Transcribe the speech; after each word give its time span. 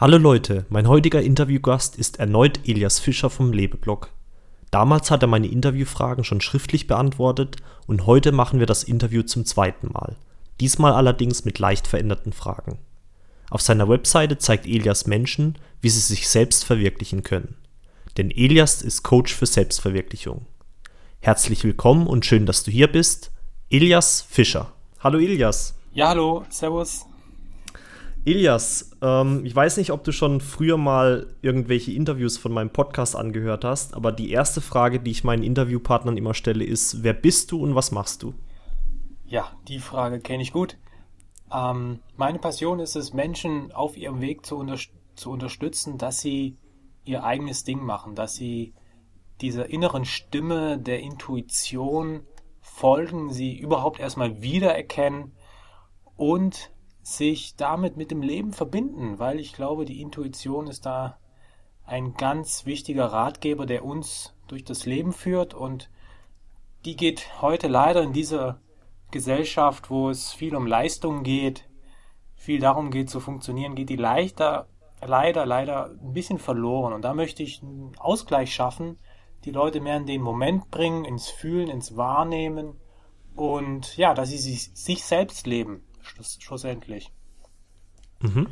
Hallo 0.00 0.16
Leute, 0.16 0.64
mein 0.68 0.86
heutiger 0.86 1.20
Interviewgast 1.20 1.96
ist 1.96 2.20
erneut 2.20 2.60
Elias 2.68 3.00
Fischer 3.00 3.30
vom 3.30 3.52
Lebeblog. 3.52 4.10
Damals 4.70 5.10
hat 5.10 5.22
er 5.22 5.26
meine 5.26 5.48
Interviewfragen 5.48 6.22
schon 6.22 6.40
schriftlich 6.40 6.86
beantwortet 6.86 7.56
und 7.88 8.06
heute 8.06 8.30
machen 8.30 8.60
wir 8.60 8.66
das 8.66 8.84
Interview 8.84 9.22
zum 9.22 9.44
zweiten 9.44 9.90
Mal. 9.92 10.14
Diesmal 10.60 10.92
allerdings 10.92 11.44
mit 11.44 11.58
leicht 11.58 11.88
veränderten 11.88 12.32
Fragen. 12.32 12.78
Auf 13.50 13.60
seiner 13.60 13.88
Webseite 13.88 14.38
zeigt 14.38 14.66
Elias 14.66 15.08
Menschen, 15.08 15.58
wie 15.80 15.88
sie 15.88 15.98
sich 15.98 16.28
selbst 16.28 16.64
verwirklichen 16.64 17.24
können. 17.24 17.56
Denn 18.16 18.30
Elias 18.30 18.82
ist 18.82 19.02
Coach 19.02 19.34
für 19.34 19.46
Selbstverwirklichung. 19.46 20.46
Herzlich 21.18 21.64
willkommen 21.64 22.06
und 22.06 22.24
schön, 22.24 22.46
dass 22.46 22.62
du 22.62 22.70
hier 22.70 22.86
bist. 22.86 23.32
Elias 23.68 24.22
Fischer. 24.22 24.70
Hallo 25.00 25.18
Elias. 25.18 25.74
Ja, 25.92 26.10
hallo, 26.10 26.44
Servus. 26.50 27.04
Elias, 28.24 28.90
ähm, 29.00 29.44
ich 29.44 29.54
weiß 29.54 29.76
nicht, 29.78 29.90
ob 29.90 30.04
du 30.04 30.12
schon 30.12 30.40
früher 30.40 30.76
mal 30.76 31.34
irgendwelche 31.40 31.92
Interviews 31.92 32.36
von 32.36 32.52
meinem 32.52 32.70
Podcast 32.70 33.16
angehört 33.16 33.64
hast, 33.64 33.94
aber 33.94 34.12
die 34.12 34.30
erste 34.30 34.60
Frage, 34.60 35.00
die 35.00 35.10
ich 35.10 35.24
meinen 35.24 35.42
Interviewpartnern 35.42 36.16
immer 36.16 36.34
stelle, 36.34 36.64
ist, 36.64 37.02
wer 37.02 37.14
bist 37.14 37.52
du 37.52 37.62
und 37.62 37.74
was 37.74 37.90
machst 37.90 38.22
du? 38.22 38.34
Ja, 39.26 39.52
die 39.68 39.78
Frage 39.78 40.20
kenne 40.20 40.42
ich 40.42 40.52
gut. 40.52 40.76
Ähm, 41.52 42.00
meine 42.16 42.38
Passion 42.38 42.80
ist 42.80 42.96
es, 42.96 43.12
Menschen 43.12 43.72
auf 43.72 43.96
ihrem 43.96 44.20
Weg 44.20 44.44
zu, 44.44 44.56
unter 44.56 44.76
zu 45.14 45.30
unterstützen, 45.30 45.98
dass 45.98 46.20
sie 46.20 46.56
ihr 47.04 47.24
eigenes 47.24 47.64
Ding 47.64 47.82
machen, 47.82 48.14
dass 48.14 48.34
sie 48.34 48.74
dieser 49.40 49.68
inneren 49.70 50.04
Stimme 50.04 50.78
der 50.78 51.00
Intuition 51.00 52.22
folgen, 52.60 53.32
sie 53.32 53.58
überhaupt 53.58 53.98
erstmal 53.98 54.42
wiedererkennen 54.42 55.32
und 56.16 56.70
sich 57.16 57.56
damit 57.56 57.96
mit 57.96 58.10
dem 58.10 58.20
Leben 58.20 58.52
verbinden, 58.52 59.18
weil 59.18 59.40
ich 59.40 59.54
glaube, 59.54 59.84
die 59.84 60.02
Intuition 60.02 60.66
ist 60.66 60.84
da 60.84 61.18
ein 61.86 62.14
ganz 62.14 62.66
wichtiger 62.66 63.06
Ratgeber, 63.06 63.64
der 63.64 63.84
uns 63.84 64.34
durch 64.46 64.62
das 64.62 64.84
Leben 64.84 65.12
führt 65.12 65.54
und 65.54 65.90
die 66.84 66.96
geht 66.96 67.40
heute 67.40 67.66
leider 67.66 68.02
in 68.02 68.12
dieser 68.12 68.60
Gesellschaft, 69.10 69.90
wo 69.90 70.10
es 70.10 70.32
viel 70.32 70.54
um 70.54 70.66
Leistung 70.66 71.22
geht, 71.22 71.68
viel 72.34 72.60
darum 72.60 72.90
geht 72.90 73.08
zu 73.08 73.20
funktionieren, 73.20 73.74
geht 73.74 73.88
die 73.88 73.96
leichter, 73.96 74.68
leider, 75.00 75.46
leider 75.46 75.86
ein 75.86 76.12
bisschen 76.12 76.38
verloren. 76.38 76.92
Und 76.92 77.02
da 77.02 77.14
möchte 77.14 77.42
ich 77.42 77.62
einen 77.62 77.96
Ausgleich 77.98 78.52
schaffen, 78.52 78.98
die 79.44 79.50
Leute 79.50 79.80
mehr 79.80 79.96
in 79.96 80.06
den 80.06 80.20
Moment 80.20 80.70
bringen, 80.70 81.06
ins 81.06 81.28
Fühlen, 81.30 81.68
ins 81.68 81.96
Wahrnehmen 81.96 82.78
und 83.34 83.96
ja, 83.96 84.12
dass 84.12 84.28
sie 84.28 84.38
sich, 84.38 84.70
sich 84.74 85.04
selbst 85.04 85.46
leben 85.46 85.87
schlussendlich. 86.08 87.12
Mhm. 88.20 88.48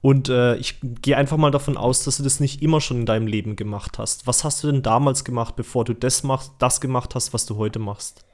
Und 0.00 0.28
äh, 0.28 0.56
ich 0.56 0.80
gehe 0.82 1.16
einfach 1.16 1.38
mal 1.38 1.50
davon 1.50 1.78
aus, 1.78 2.04
dass 2.04 2.18
du 2.18 2.22
das 2.22 2.38
nicht 2.38 2.60
immer 2.60 2.82
schon 2.82 2.98
in 2.98 3.06
deinem 3.06 3.26
Leben 3.26 3.56
gemacht 3.56 3.98
hast. 3.98 4.26
Was 4.26 4.44
hast 4.44 4.62
du 4.62 4.70
denn 4.70 4.82
damals 4.82 5.24
gemacht, 5.24 5.56
bevor 5.56 5.84
du 5.84 5.94
das, 5.94 6.22
machst, 6.22 6.52
das 6.58 6.82
gemacht 6.82 7.14
hast, 7.14 7.32
was 7.32 7.46
du 7.46 7.56
heute 7.56 7.78
machst? 7.78 8.26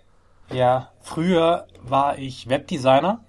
Ja, 0.52 0.90
früher 1.00 1.68
war 1.80 2.18
ich 2.18 2.48
Webdesigner 2.48 3.24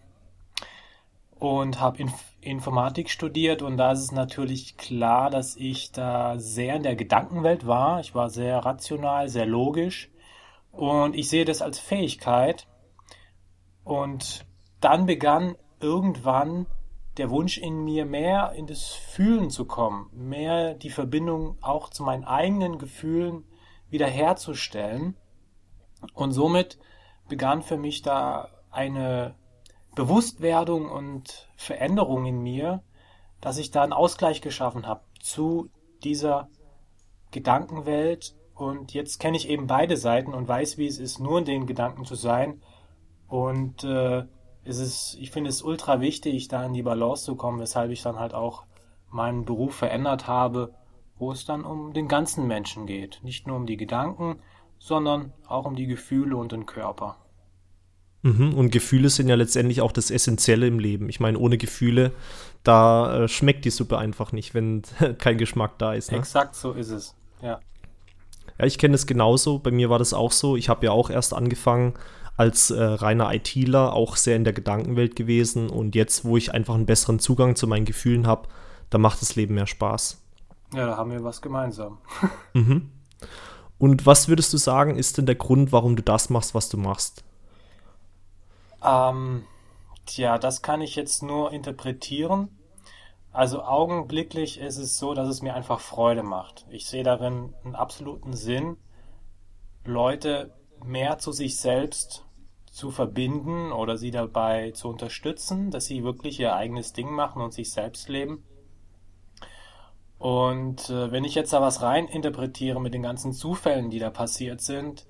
und 1.35 1.79
habe 1.79 1.99
Inf 1.99 2.13
Informatik 2.43 3.11
studiert 3.11 3.61
und 3.61 3.77
da 3.77 3.91
ist 3.91 3.99
es 3.99 4.11
natürlich 4.11 4.75
klar, 4.75 5.29
dass 5.29 5.55
ich 5.55 5.91
da 5.91 6.39
sehr 6.39 6.75
in 6.75 6.81
der 6.81 6.95
Gedankenwelt 6.95 7.67
war. 7.67 7.99
Ich 7.99 8.15
war 8.15 8.31
sehr 8.31 8.57
rational, 8.57 9.29
sehr 9.29 9.45
logisch 9.45 10.09
und 10.71 11.15
ich 11.15 11.29
sehe 11.29 11.45
das 11.45 11.61
als 11.61 11.77
Fähigkeit 11.77 12.65
und 13.83 14.43
dann 14.81 15.05
begann 15.05 15.55
irgendwann 15.79 16.67
der 17.17 17.29
Wunsch 17.29 17.57
in 17.57 17.83
mir, 17.83 18.05
mehr 18.05 18.53
in 18.53 18.67
das 18.67 18.89
Fühlen 18.89 19.49
zu 19.49 19.65
kommen, 19.65 20.09
mehr 20.13 20.73
die 20.73 20.89
Verbindung 20.89 21.57
auch 21.61 21.89
zu 21.89 22.03
meinen 22.03 22.23
eigenen 22.23 22.77
Gefühlen 22.77 23.43
wiederherzustellen. 23.89 25.17
Und 26.13 26.31
somit 26.31 26.79
begann 27.27 27.61
für 27.61 27.77
mich 27.77 28.01
da 28.01 28.49
eine 28.71 29.35
Bewusstwerdung 29.95 30.89
und 30.89 31.49
Veränderung 31.55 32.25
in 32.25 32.41
mir, 32.41 32.81
dass 33.41 33.57
ich 33.57 33.71
da 33.71 33.83
einen 33.83 33.93
Ausgleich 33.93 34.41
geschaffen 34.41 34.87
habe 34.87 35.03
zu 35.19 35.69
dieser 36.03 36.49
Gedankenwelt. 37.31 38.35
Und 38.55 38.93
jetzt 38.93 39.19
kenne 39.19 39.37
ich 39.37 39.49
eben 39.49 39.67
beide 39.67 39.97
Seiten 39.97 40.33
und 40.33 40.47
weiß, 40.47 40.77
wie 40.77 40.87
es 40.87 40.97
ist, 40.97 41.19
nur 41.19 41.39
in 41.39 41.45
den 41.45 41.65
Gedanken 41.65 42.05
zu 42.05 42.15
sein. 42.15 42.61
Und 43.27 43.83
äh, 43.83 44.25
ist 44.63 44.79
es, 44.79 45.17
ich 45.19 45.31
finde 45.31 45.49
es 45.49 45.61
ultra 45.61 46.01
wichtig, 46.01 46.47
da 46.47 46.65
in 46.65 46.73
die 46.73 46.83
Balance 46.83 47.25
zu 47.25 47.35
kommen, 47.35 47.59
weshalb 47.59 47.91
ich 47.91 48.01
dann 48.01 48.19
halt 48.19 48.33
auch 48.33 48.63
meinen 49.09 49.45
Beruf 49.45 49.75
verändert 49.75 50.27
habe, 50.27 50.73
wo 51.17 51.31
es 51.31 51.45
dann 51.45 51.63
um 51.63 51.93
den 51.93 52.07
ganzen 52.07 52.47
Menschen 52.47 52.85
geht. 52.85 53.19
Nicht 53.23 53.47
nur 53.47 53.55
um 53.55 53.65
die 53.65 53.77
Gedanken, 53.77 54.39
sondern 54.79 55.33
auch 55.47 55.65
um 55.65 55.75
die 55.75 55.87
Gefühle 55.87 56.35
und 56.35 56.51
den 56.51 56.65
Körper. 56.65 57.17
Mhm, 58.23 58.53
und 58.53 58.71
Gefühle 58.71 59.09
sind 59.09 59.29
ja 59.29 59.35
letztendlich 59.35 59.81
auch 59.81 59.91
das 59.91 60.11
Essentielle 60.11 60.67
im 60.67 60.79
Leben. 60.79 61.09
Ich 61.09 61.19
meine, 61.19 61.39
ohne 61.39 61.57
Gefühle, 61.57 62.11
da 62.63 63.23
äh, 63.23 63.27
schmeckt 63.27 63.65
die 63.65 63.71
Suppe 63.71 63.97
einfach 63.97 64.31
nicht, 64.31 64.53
wenn 64.53 64.83
kein 65.17 65.37
Geschmack 65.37 65.79
da 65.79 65.93
ist. 65.93 66.11
Ne? 66.11 66.19
Exakt 66.19 66.55
so 66.55 66.73
ist 66.73 66.91
es, 66.91 67.15
ja. 67.41 67.59
Ja, 68.59 68.65
ich 68.65 68.77
kenne 68.77 68.95
es 68.95 69.07
genauso. 69.07 69.59
Bei 69.59 69.71
mir 69.71 69.89
war 69.89 69.97
das 69.97 70.13
auch 70.13 70.31
so. 70.31 70.55
Ich 70.55 70.69
habe 70.69 70.85
ja 70.85 70.91
auch 70.91 71.09
erst 71.09 71.33
angefangen, 71.33 71.93
als 72.41 72.71
äh, 72.71 72.81
reiner 72.81 73.31
ITler 73.31 73.93
auch 73.93 74.15
sehr 74.15 74.35
in 74.35 74.43
der 74.43 74.53
Gedankenwelt 74.53 75.15
gewesen 75.15 75.69
und 75.69 75.93
jetzt, 75.93 76.25
wo 76.25 76.37
ich 76.37 76.55
einfach 76.55 76.73
einen 76.73 76.87
besseren 76.87 77.19
Zugang 77.19 77.55
zu 77.55 77.67
meinen 77.67 77.85
Gefühlen 77.85 78.25
habe, 78.25 78.49
da 78.89 78.97
macht 78.97 79.21
das 79.21 79.35
Leben 79.35 79.53
mehr 79.53 79.67
Spaß. 79.67 80.19
Ja, 80.73 80.87
da 80.87 80.97
haben 80.97 81.11
wir 81.11 81.23
was 81.23 81.43
gemeinsam. 81.43 81.99
mhm. 82.53 82.89
Und 83.77 84.07
was 84.07 84.27
würdest 84.27 84.51
du 84.53 84.57
sagen, 84.57 84.95
ist 84.95 85.19
denn 85.19 85.27
der 85.27 85.35
Grund, 85.35 85.71
warum 85.71 85.95
du 85.95 86.01
das 86.01 86.31
machst, 86.31 86.55
was 86.55 86.67
du 86.67 86.77
machst? 86.77 87.23
Ähm, 88.83 89.43
tja, 90.07 90.39
das 90.39 90.63
kann 90.63 90.81
ich 90.81 90.95
jetzt 90.95 91.21
nur 91.21 91.51
interpretieren. 91.51 92.49
Also 93.31 93.61
augenblicklich 93.61 94.59
ist 94.59 94.77
es 94.77 94.97
so, 94.97 95.13
dass 95.13 95.27
es 95.27 95.43
mir 95.43 95.53
einfach 95.53 95.79
Freude 95.79 96.23
macht. 96.23 96.65
Ich 96.71 96.87
sehe 96.87 97.03
darin 97.03 97.53
einen 97.63 97.75
absoluten 97.75 98.33
Sinn, 98.33 98.77
Leute 99.85 100.55
mehr 100.83 101.19
zu 101.19 101.31
sich 101.31 101.59
selbst 101.59 102.25
zu 102.71 102.89
verbinden 102.89 103.71
oder 103.73 103.97
sie 103.97 104.11
dabei 104.11 104.71
zu 104.71 104.87
unterstützen, 104.87 105.71
dass 105.71 105.85
sie 105.85 106.03
wirklich 106.03 106.39
ihr 106.39 106.55
eigenes 106.55 106.93
Ding 106.93 107.11
machen 107.11 107.41
und 107.41 107.53
sich 107.53 107.71
selbst 107.71 108.07
leben. 108.09 108.43
Und 110.17 110.89
äh, 110.89 111.11
wenn 111.11 111.25
ich 111.25 111.35
jetzt 111.35 111.51
da 111.51 111.61
was 111.61 111.81
rein 111.81 112.07
interpretiere 112.07 112.79
mit 112.79 112.93
den 112.93 113.01
ganzen 113.03 113.33
Zufällen, 113.33 113.89
die 113.89 113.99
da 113.99 114.09
passiert 114.09 114.61
sind, 114.61 115.05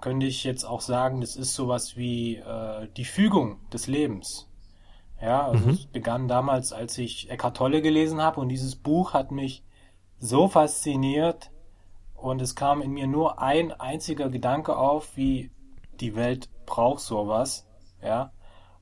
könnte 0.00 0.26
ich 0.26 0.44
jetzt 0.44 0.64
auch 0.64 0.82
sagen, 0.82 1.22
das 1.22 1.36
ist 1.36 1.54
sowas 1.54 1.96
wie 1.96 2.36
äh, 2.36 2.88
die 2.96 3.04
Fügung 3.04 3.60
des 3.72 3.86
Lebens. 3.86 4.48
Ja, 5.22 5.46
also 5.46 5.68
mhm. 5.68 5.72
es 5.72 5.86
begann 5.86 6.28
damals, 6.28 6.74
als 6.74 6.98
ich 6.98 7.30
Eckhart 7.30 7.56
Tolle 7.56 7.80
gelesen 7.80 8.20
habe 8.20 8.40
und 8.40 8.50
dieses 8.50 8.76
Buch 8.76 9.14
hat 9.14 9.30
mich 9.30 9.64
so 10.18 10.48
fasziniert 10.48 11.50
und 12.14 12.42
es 12.42 12.54
kam 12.54 12.82
in 12.82 12.90
mir 12.90 13.06
nur 13.06 13.40
ein 13.40 13.72
einziger 13.72 14.28
Gedanke 14.28 14.76
auf, 14.76 15.16
wie 15.16 15.50
die 16.00 16.14
Welt 16.14 16.50
braucht 16.66 17.00
sowas, 17.00 17.66
ja, 18.02 18.32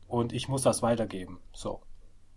und 0.09 0.33
ich 0.33 0.49
muss 0.49 0.63
das 0.63 0.83
weitergeben. 0.83 1.39
So. 1.53 1.81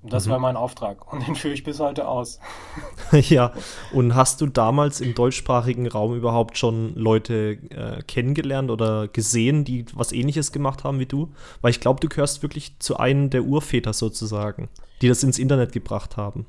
Und 0.03 0.13
das 0.13 0.27
mhm. 0.27 0.31
war 0.31 0.39
mein 0.39 0.55
Auftrag 0.55 1.11
und 1.11 1.27
den 1.27 1.35
führe 1.35 1.53
ich 1.53 1.63
bis 1.63 1.79
heute 1.79 2.07
aus. 2.07 2.39
ja, 3.11 3.53
und 3.91 4.15
hast 4.15 4.41
du 4.41 4.47
damals 4.47 5.01
im 5.01 5.15
deutschsprachigen 5.15 5.87
Raum 5.87 6.15
überhaupt 6.15 6.57
schon 6.57 6.95
Leute 6.95 7.57
äh, 7.71 8.03
kennengelernt 8.03 8.69
oder 8.69 9.07
gesehen, 9.07 9.65
die 9.65 9.85
was 9.93 10.11
ähnliches 10.11 10.51
gemacht 10.51 10.83
haben 10.83 10.99
wie 10.99 11.07
du? 11.07 11.33
Weil 11.61 11.71
ich 11.71 11.79
glaube, 11.79 11.99
du 11.99 12.09
gehörst 12.09 12.43
wirklich 12.43 12.77
zu 12.79 12.97
einem 12.97 13.29
der 13.29 13.43
Urväter 13.43 13.93
sozusagen, 13.93 14.69
die 15.01 15.07
das 15.07 15.23
ins 15.23 15.39
Internet 15.39 15.71
gebracht 15.71 16.15
haben. 16.15 16.45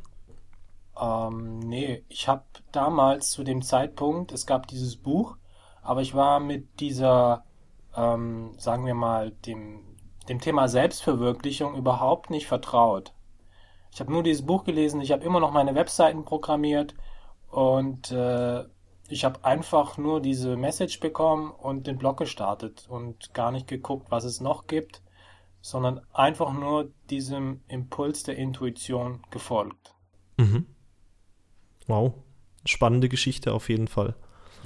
Ähm, 1.00 1.60
nee, 1.60 2.04
ich 2.08 2.28
habe 2.28 2.44
damals 2.72 3.30
zu 3.30 3.44
dem 3.44 3.62
Zeitpunkt, 3.62 4.32
es 4.32 4.46
gab 4.46 4.66
dieses 4.66 4.96
Buch, 4.96 5.36
aber 5.82 6.02
ich 6.02 6.14
war 6.14 6.38
mit 6.40 6.80
dieser 6.80 7.44
ähm, 7.98 8.52
sagen 8.58 8.86
wir 8.86 8.94
mal, 8.94 9.32
dem, 9.44 9.80
dem 10.28 10.40
Thema 10.40 10.68
Selbstverwirklichung 10.68 11.74
überhaupt 11.74 12.30
nicht 12.30 12.46
vertraut. 12.46 13.12
Ich 13.92 14.00
habe 14.00 14.12
nur 14.12 14.22
dieses 14.22 14.46
Buch 14.46 14.64
gelesen, 14.64 15.00
ich 15.00 15.10
habe 15.10 15.24
immer 15.24 15.40
noch 15.40 15.50
meine 15.50 15.74
Webseiten 15.74 16.24
programmiert 16.24 16.94
und 17.50 18.12
äh, 18.12 18.64
ich 19.08 19.24
habe 19.24 19.44
einfach 19.44 19.96
nur 19.96 20.20
diese 20.20 20.56
Message 20.56 21.00
bekommen 21.00 21.50
und 21.50 21.86
den 21.86 21.98
Blog 21.98 22.18
gestartet 22.18 22.86
und 22.88 23.32
gar 23.34 23.50
nicht 23.50 23.66
geguckt, 23.66 24.10
was 24.10 24.24
es 24.24 24.40
noch 24.40 24.66
gibt, 24.66 25.02
sondern 25.60 26.00
einfach 26.12 26.52
nur 26.52 26.92
diesem 27.10 27.62
Impuls 27.68 28.22
der 28.22 28.36
Intuition 28.36 29.22
gefolgt. 29.30 29.94
Mhm. 30.36 30.66
Wow, 31.86 32.12
spannende 32.66 33.08
Geschichte 33.08 33.52
auf 33.52 33.70
jeden 33.70 33.88
Fall. 33.88 34.14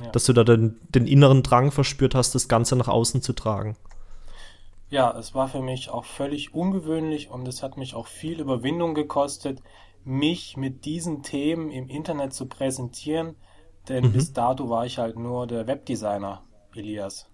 Ja. 0.02 0.10
Dass 0.10 0.24
du 0.24 0.32
da 0.32 0.44
den, 0.44 0.80
den 0.94 1.06
inneren 1.06 1.42
Drang 1.42 1.70
verspürt 1.72 2.14
hast, 2.14 2.34
das 2.34 2.48
Ganze 2.48 2.76
nach 2.76 2.88
außen 2.88 3.22
zu 3.22 3.32
tragen. 3.32 3.76
Ja, 4.90 5.16
es 5.18 5.34
war 5.34 5.48
für 5.48 5.62
mich 5.62 5.88
auch 5.90 6.04
völlig 6.04 6.54
ungewöhnlich 6.54 7.30
und 7.30 7.48
es 7.48 7.62
hat 7.62 7.76
mich 7.76 7.94
auch 7.94 8.06
viel 8.06 8.40
Überwindung 8.40 8.94
gekostet, 8.94 9.62
mich 10.04 10.56
mit 10.56 10.84
diesen 10.84 11.22
Themen 11.22 11.70
im 11.70 11.88
Internet 11.88 12.34
zu 12.34 12.46
präsentieren, 12.46 13.36
denn 13.88 14.04
Mhm. 14.06 14.12
bis 14.12 14.32
dato 14.32 14.68
war 14.68 14.84
ich 14.84 14.98
halt 14.98 15.18
nur 15.18 15.46
der 15.46 15.66
Webdesigner, 15.66 16.42
Elias. 16.74 17.26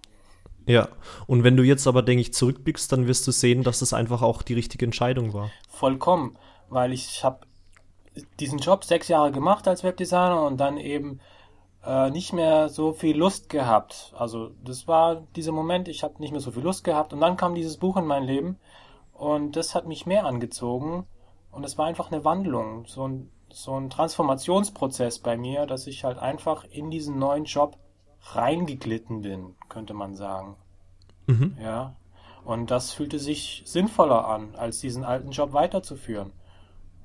Ja, 0.65 0.87
und 1.25 1.43
wenn 1.43 1.57
du 1.57 1.63
jetzt 1.63 1.87
aber, 1.87 2.01
denke 2.03 2.21
ich, 2.21 2.33
zurückblickst, 2.33 2.91
dann 2.91 3.07
wirst 3.07 3.25
du 3.27 3.31
sehen, 3.31 3.63
dass 3.63 3.81
es 3.81 3.91
einfach 3.91 4.21
auch 4.21 4.41
die 4.41 4.53
richtige 4.53 4.85
Entscheidung 4.85 5.33
war. 5.33 5.51
Vollkommen, 5.67 6.37
weil 6.69 6.93
ich 6.93 7.23
habe 7.23 7.39
diesen 8.39 8.59
Job 8.59 8.83
sechs 8.83 9.07
Jahre 9.07 9.31
gemacht 9.31 9.67
als 9.67 9.83
Webdesigner 9.83 10.43
und 10.43 10.57
dann 10.57 10.77
eben 10.77 11.19
äh, 11.85 12.09
nicht 12.09 12.33
mehr 12.33 12.69
so 12.69 12.93
viel 12.93 13.17
Lust 13.17 13.49
gehabt. 13.49 14.13
Also 14.17 14.51
das 14.63 14.87
war 14.87 15.23
dieser 15.35 15.51
Moment, 15.51 15.87
ich 15.87 16.03
habe 16.03 16.19
nicht 16.19 16.31
mehr 16.31 16.41
so 16.41 16.51
viel 16.51 16.63
Lust 16.63 16.83
gehabt 16.83 17.13
und 17.13 17.21
dann 17.21 17.37
kam 17.37 17.55
dieses 17.55 17.77
Buch 17.77 17.97
in 17.97 18.05
mein 18.05 18.23
Leben 18.23 18.57
und 19.13 19.55
das 19.55 19.75
hat 19.75 19.87
mich 19.87 20.05
mehr 20.05 20.25
angezogen 20.25 21.05
und 21.51 21.63
es 21.63 21.77
war 21.77 21.85
einfach 21.85 22.11
eine 22.11 22.23
Wandlung, 22.25 22.85
so 22.85 23.07
ein, 23.07 23.31
so 23.51 23.79
ein 23.79 23.89
Transformationsprozess 23.89 25.19
bei 25.19 25.37
mir, 25.37 25.65
dass 25.65 25.87
ich 25.87 26.03
halt 26.03 26.19
einfach 26.19 26.65
in 26.65 26.91
diesen 26.91 27.17
neuen 27.17 27.45
Job 27.45 27.77
reingeglitten 28.21 29.21
bin, 29.21 29.55
könnte 29.69 29.93
man 29.93 30.15
sagen. 30.15 30.55
Mhm. 31.27 31.57
Ja. 31.61 31.95
Und 32.43 32.71
das 32.71 32.91
fühlte 32.91 33.19
sich 33.19 33.63
sinnvoller 33.65 34.27
an, 34.27 34.55
als 34.55 34.79
diesen 34.79 35.03
alten 35.03 35.31
Job 35.31 35.53
weiterzuführen. 35.53 36.31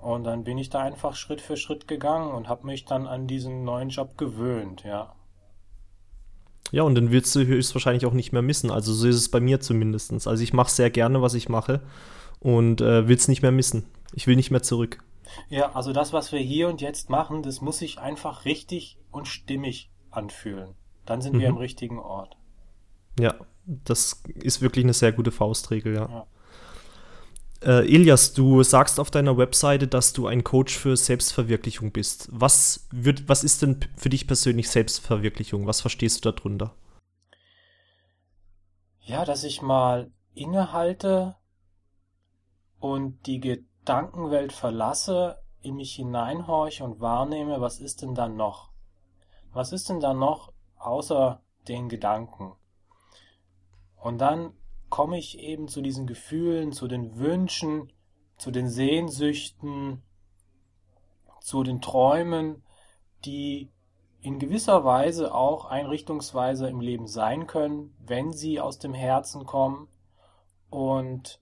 Und 0.05 0.25
dann 0.25 0.45
bin 0.45 0.59
ich 0.59 0.69
da 0.69 0.81
einfach 0.81 1.17
Schritt 1.17 1.41
für 1.41 1.57
Schritt 1.57 1.89
gegangen 1.89 2.31
und 2.33 2.47
habe 2.47 2.67
mich 2.67 2.85
dann 2.85 3.07
an 3.07 3.27
diesen 3.27 3.65
neuen 3.65 3.89
Job 3.89 4.19
gewöhnt, 4.19 4.85
ja. 4.85 5.15
Ja, 6.73 6.83
und 6.83 6.95
dann 6.95 7.11
willst 7.11 7.35
du 7.35 7.47
höchstwahrscheinlich 7.47 8.05
auch 8.05 8.13
nicht 8.13 8.33
mehr 8.33 8.43
missen. 8.43 8.71
Also 8.71 8.93
so 8.93 9.09
ist 9.09 9.17
es 9.17 9.31
bei 9.31 9.41
mir 9.41 9.61
zumindest. 9.61 10.13
Also 10.27 10.43
ich 10.43 10.53
mache 10.53 10.71
sehr 10.71 10.91
gerne, 10.91 11.23
was 11.23 11.33
ich 11.35 11.49
mache 11.49 11.81
und 12.41 12.81
äh, 12.83 13.09
will 13.09 13.17
es 13.17 13.29
nicht 13.29 13.43
mehr 13.43 13.53
missen. 13.53 13.87
Ich 14.13 14.27
will 14.27 14.37
nicht 14.37 14.51
mehr 14.51 14.63
zurück. 14.63 15.03
Ja, 15.49 15.73
also 15.73 15.93
das, 15.93 16.13
was 16.13 16.33
wir 16.33 16.41
hier 16.41 16.69
und 16.69 16.81
jetzt 16.83 17.09
machen, 17.11 17.43
das 17.43 17.61
muss 17.63 17.79
sich 17.79 17.99
einfach 17.99 18.45
richtig 18.45 18.99
und 19.11 19.27
stimmig 19.27 19.91
anfühlen. 20.11 20.75
Dann 21.07 21.23
sind 21.23 21.39
wir 21.39 21.49
Mhm. 21.49 21.55
am 21.57 21.61
richtigen 21.61 21.99
Ort. 21.99 22.37
Ja, 23.19 23.35
das 23.67 24.23
ist 24.35 24.61
wirklich 24.61 24.85
eine 24.85 24.93
sehr 24.95 25.13
gute 25.13 25.31
Faustregel, 25.33 25.95
ja. 25.95 26.09
Ja. 26.09 26.27
Äh, 27.65 27.87
Elias, 27.87 28.35
du 28.35 28.63
sagst 28.63 29.01
auf 29.01 29.11
deiner 29.11 29.39
Webseite, 29.39 29.89
dass 29.89 30.13
du 30.13 30.27
ein 30.27 30.45
Coach 30.45 30.77
für 30.77 30.99
Selbstverwirklichung 30.99 31.93
bist. 31.93 32.29
Was, 32.31 32.87
wird, 32.91 33.27
was 33.27 33.43
ist 33.43 33.63
denn 33.63 33.81
für 33.97 34.11
dich 34.11 34.27
persönlich 34.27 34.69
Selbstverwirklichung? 34.69 35.67
Was 35.67 35.81
verstehst 35.81 36.25
du 36.25 36.31
darunter? 36.31 36.75
Ja, 39.01 39.25
dass 39.25 39.45
ich 39.45 39.63
mal 39.63 40.11
innehalte 40.35 41.37
und 42.81 43.27
die 43.27 43.41
Gedankenwelt 43.41 44.53
verlasse, 44.53 45.39
in 45.63 45.77
mich 45.77 45.95
hineinhorche 45.95 46.85
und 46.85 47.01
wahrnehme, 47.01 47.63
was 47.63 47.81
ist 47.81 48.03
denn 48.03 48.15
da 48.15 48.29
noch? 48.29 48.73
Was 49.55 49.73
ist 49.73 49.89
denn 49.89 50.01
da 50.01 50.13
noch 50.13 50.53
außer 50.77 51.41
den 51.67 51.89
Gedanken? 51.89 52.53
Und 53.97 54.19
dann 54.19 54.53
komme 54.95 55.19
ich 55.19 55.41
eben 55.41 55.67
zu 55.67 55.81
diesen 55.83 56.07
Gefühlen, 56.07 56.71
zu 56.71 56.87
den 56.87 57.19
Wünschen, 57.19 57.93
zu 58.37 58.53
den 58.53 58.69
Sehnsüchten, 58.69 60.01
zu 61.41 61.65
den 61.65 61.81
Träumen, 61.81 62.63
die 63.25 63.73
in 64.21 64.39
gewisser 64.39 64.85
Weise 64.85 65.35
auch 65.35 65.65
Einrichtungsweise 65.65 66.69
im 66.69 66.79
Leben 66.79 67.09
sein 67.09 67.49
können, 67.49 67.93
wenn 68.07 68.33
sie 68.33 68.61
aus 68.61 68.79
dem 68.79 68.95
Herzen 68.95 69.47
kommen. 69.47 69.89
Und 70.71 71.41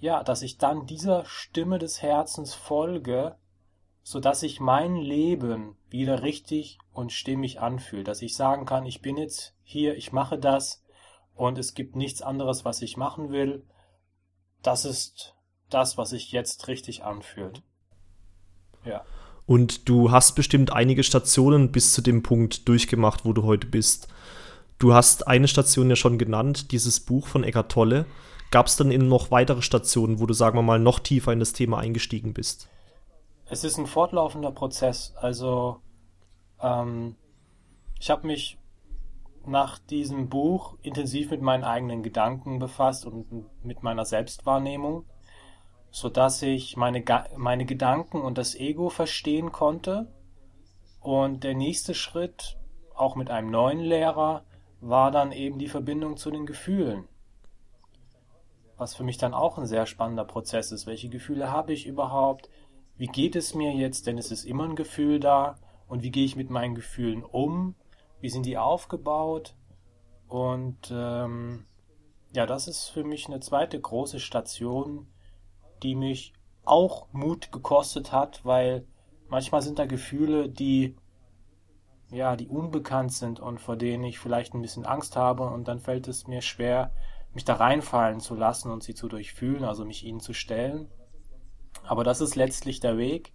ja, 0.00 0.24
dass 0.24 0.42
ich 0.42 0.58
dann 0.58 0.86
dieser 0.86 1.24
Stimme 1.26 1.78
des 1.78 2.02
Herzens 2.02 2.54
folge, 2.54 3.36
sodass 4.02 4.40
sich 4.40 4.58
mein 4.58 4.96
Leben 4.96 5.76
wieder 5.90 6.24
richtig 6.24 6.78
und 6.92 7.12
stimmig 7.12 7.60
anfühlt, 7.60 8.08
dass 8.08 8.20
ich 8.20 8.34
sagen 8.34 8.66
kann, 8.66 8.84
ich 8.84 9.00
bin 9.00 9.16
jetzt 9.16 9.54
hier, 9.62 9.96
ich 9.96 10.10
mache 10.10 10.40
das 10.40 10.82
und 11.40 11.56
es 11.56 11.72
gibt 11.72 11.96
nichts 11.96 12.20
anderes, 12.20 12.66
was 12.66 12.82
ich 12.82 12.98
machen 12.98 13.30
will. 13.30 13.64
Das 14.62 14.84
ist 14.84 15.34
das, 15.70 15.96
was 15.96 16.10
sich 16.10 16.32
jetzt 16.32 16.68
richtig 16.68 17.02
anfühlt. 17.02 17.62
Ja. 18.84 19.06
Und 19.46 19.88
du 19.88 20.10
hast 20.10 20.34
bestimmt 20.34 20.70
einige 20.70 21.02
Stationen 21.02 21.72
bis 21.72 21.94
zu 21.94 22.02
dem 22.02 22.22
Punkt 22.22 22.68
durchgemacht, 22.68 23.24
wo 23.24 23.32
du 23.32 23.44
heute 23.44 23.66
bist. 23.66 24.08
Du 24.78 24.92
hast 24.92 25.28
eine 25.28 25.48
Station 25.48 25.88
ja 25.88 25.96
schon 25.96 26.18
genannt, 26.18 26.72
dieses 26.72 27.00
Buch 27.00 27.26
von 27.26 27.42
Eckart 27.42 27.72
Tolle. 27.72 28.04
Gab 28.50 28.66
es 28.66 28.76
dann 28.76 28.90
eben 28.90 29.08
noch 29.08 29.30
weitere 29.30 29.62
Stationen, 29.62 30.20
wo 30.20 30.26
du, 30.26 30.34
sagen 30.34 30.58
wir 30.58 30.62
mal, 30.62 30.78
noch 30.78 30.98
tiefer 30.98 31.32
in 31.32 31.40
das 31.40 31.54
Thema 31.54 31.78
eingestiegen 31.78 32.34
bist? 32.34 32.68
Es 33.46 33.64
ist 33.64 33.78
ein 33.78 33.86
fortlaufender 33.86 34.50
Prozess. 34.50 35.14
Also 35.16 35.80
ähm, 36.60 37.16
ich 37.98 38.10
habe 38.10 38.26
mich 38.26 38.59
nach 39.46 39.78
diesem 39.78 40.28
Buch 40.28 40.76
intensiv 40.82 41.30
mit 41.30 41.42
meinen 41.42 41.64
eigenen 41.64 42.02
Gedanken 42.02 42.58
befasst 42.58 43.06
und 43.06 43.26
mit 43.64 43.82
meiner 43.82 44.04
Selbstwahrnehmung, 44.04 45.04
sodass 45.90 46.42
ich 46.42 46.76
meine, 46.76 47.02
meine 47.36 47.64
Gedanken 47.64 48.20
und 48.20 48.38
das 48.38 48.54
Ego 48.54 48.90
verstehen 48.90 49.52
konnte. 49.52 50.12
Und 51.00 51.44
der 51.44 51.54
nächste 51.54 51.94
Schritt, 51.94 52.58
auch 52.94 53.16
mit 53.16 53.30
einem 53.30 53.50
neuen 53.50 53.80
Lehrer, 53.80 54.44
war 54.80 55.10
dann 55.10 55.32
eben 55.32 55.58
die 55.58 55.68
Verbindung 55.68 56.16
zu 56.16 56.30
den 56.30 56.46
Gefühlen. 56.46 57.08
Was 58.76 58.94
für 58.94 59.04
mich 59.04 59.18
dann 59.18 59.34
auch 59.34 59.58
ein 59.58 59.66
sehr 59.66 59.86
spannender 59.86 60.24
Prozess 60.24 60.72
ist. 60.72 60.86
Welche 60.86 61.08
Gefühle 61.08 61.50
habe 61.50 61.72
ich 61.72 61.86
überhaupt? 61.86 62.48
Wie 62.96 63.06
geht 63.06 63.36
es 63.36 63.54
mir 63.54 63.72
jetzt? 63.72 64.06
Denn 64.06 64.18
es 64.18 64.30
ist 64.30 64.44
immer 64.44 64.64
ein 64.64 64.76
Gefühl 64.76 65.20
da. 65.20 65.56
Und 65.88 66.02
wie 66.02 66.10
gehe 66.10 66.24
ich 66.24 66.36
mit 66.36 66.50
meinen 66.50 66.74
Gefühlen 66.74 67.24
um? 67.24 67.74
Wie 68.20 68.28
sind 68.28 68.46
die 68.46 68.58
aufgebaut? 68.58 69.54
Und 70.28 70.92
ähm, 70.92 71.66
ja, 72.32 72.46
das 72.46 72.68
ist 72.68 72.88
für 72.88 73.04
mich 73.04 73.26
eine 73.26 73.40
zweite 73.40 73.80
große 73.80 74.20
Station, 74.20 75.08
die 75.82 75.94
mich 75.94 76.32
auch 76.64 77.08
Mut 77.12 77.50
gekostet 77.50 78.12
hat, 78.12 78.44
weil 78.44 78.86
manchmal 79.28 79.62
sind 79.62 79.78
da 79.78 79.86
Gefühle, 79.86 80.48
die 80.48 80.96
ja, 82.12 82.36
die 82.36 82.48
unbekannt 82.48 83.12
sind 83.12 83.40
und 83.40 83.60
vor 83.60 83.76
denen 83.76 84.04
ich 84.04 84.18
vielleicht 84.18 84.54
ein 84.54 84.62
bisschen 84.62 84.84
Angst 84.84 85.16
habe 85.16 85.44
und 85.44 85.68
dann 85.68 85.78
fällt 85.78 86.08
es 86.08 86.26
mir 86.26 86.42
schwer, 86.42 86.92
mich 87.34 87.44
da 87.44 87.54
reinfallen 87.54 88.20
zu 88.20 88.34
lassen 88.34 88.70
und 88.70 88.82
sie 88.82 88.94
zu 88.94 89.08
durchfühlen, 89.08 89.64
also 89.64 89.84
mich 89.84 90.04
ihnen 90.04 90.20
zu 90.20 90.32
stellen. 90.32 90.88
Aber 91.84 92.02
das 92.02 92.20
ist 92.20 92.34
letztlich 92.34 92.80
der 92.80 92.98
Weg 92.98 93.32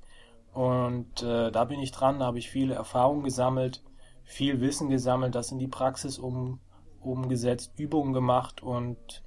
und 0.54 1.24
äh, 1.24 1.52
da 1.52 1.66
bin 1.66 1.80
ich 1.80 1.92
dran, 1.92 2.20
da 2.20 2.26
habe 2.26 2.40
ich 2.40 2.50
viele 2.50 2.76
Erfahrungen 2.76 3.24
gesammelt, 3.24 3.82
viel 4.26 4.60
Wissen 4.60 4.90
gesammelt, 4.90 5.36
das 5.36 5.52
in 5.52 5.60
die 5.60 5.68
Praxis 5.68 6.18
um, 6.18 6.60
umgesetzt, 7.00 7.72
Übungen 7.78 8.12
gemacht 8.14 8.62
und 8.62 9.24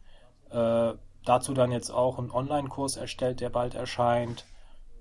äh, 0.50 0.92
dazu 1.24 1.54
dann 1.54 1.72
jetzt 1.72 1.90
auch 1.90 2.18
einen 2.18 2.30
Online-Kurs 2.30 2.96
erstellt, 2.96 3.40
der 3.40 3.50
bald 3.50 3.74
erscheint. 3.74 4.44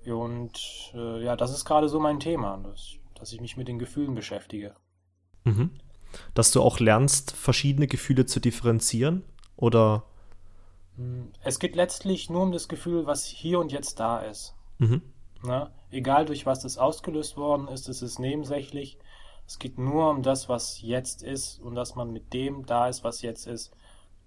Und 0.06 0.92
äh, 0.94 1.22
ja, 1.22 1.36
das 1.36 1.50
ist 1.50 1.64
gerade 1.64 1.88
so 1.88 2.00
mein 2.00 2.20
Thema, 2.20 2.58
dass, 2.58 2.94
dass 3.14 3.32
ich 3.32 3.40
mich 3.40 3.56
mit 3.56 3.68
den 3.68 3.78
Gefühlen 3.78 4.14
beschäftige. 4.14 4.74
Mhm. 5.44 5.70
Dass 6.34 6.52
du 6.52 6.62
auch 6.62 6.80
lernst, 6.80 7.32
verschiedene 7.32 7.86
Gefühle 7.86 8.24
zu 8.24 8.40
differenzieren? 8.40 9.24
Oder? 9.56 10.04
Es 11.42 11.58
geht 11.58 11.76
letztlich 11.76 12.30
nur 12.30 12.42
um 12.42 12.52
das 12.52 12.68
Gefühl, 12.68 13.06
was 13.06 13.26
hier 13.26 13.58
und 13.58 13.72
jetzt 13.72 14.00
da 14.00 14.20
ist. 14.20 14.54
Mhm. 14.78 15.02
Ne? 15.42 15.70
Egal 15.90 16.24
durch 16.26 16.46
was 16.46 16.60
das 16.60 16.78
ausgelöst 16.78 17.36
worden 17.36 17.68
ist, 17.68 17.88
es 17.88 18.02
ist 18.02 18.18
nebensächlich. 18.18 18.98
Es 19.48 19.58
geht 19.58 19.78
nur 19.78 20.10
um 20.10 20.22
das, 20.22 20.50
was 20.50 20.82
jetzt 20.82 21.22
ist 21.22 21.58
und 21.60 21.74
dass 21.74 21.94
man 21.94 22.12
mit 22.12 22.34
dem 22.34 22.66
da 22.66 22.86
ist, 22.86 23.02
was 23.02 23.22
jetzt 23.22 23.46
ist. 23.46 23.72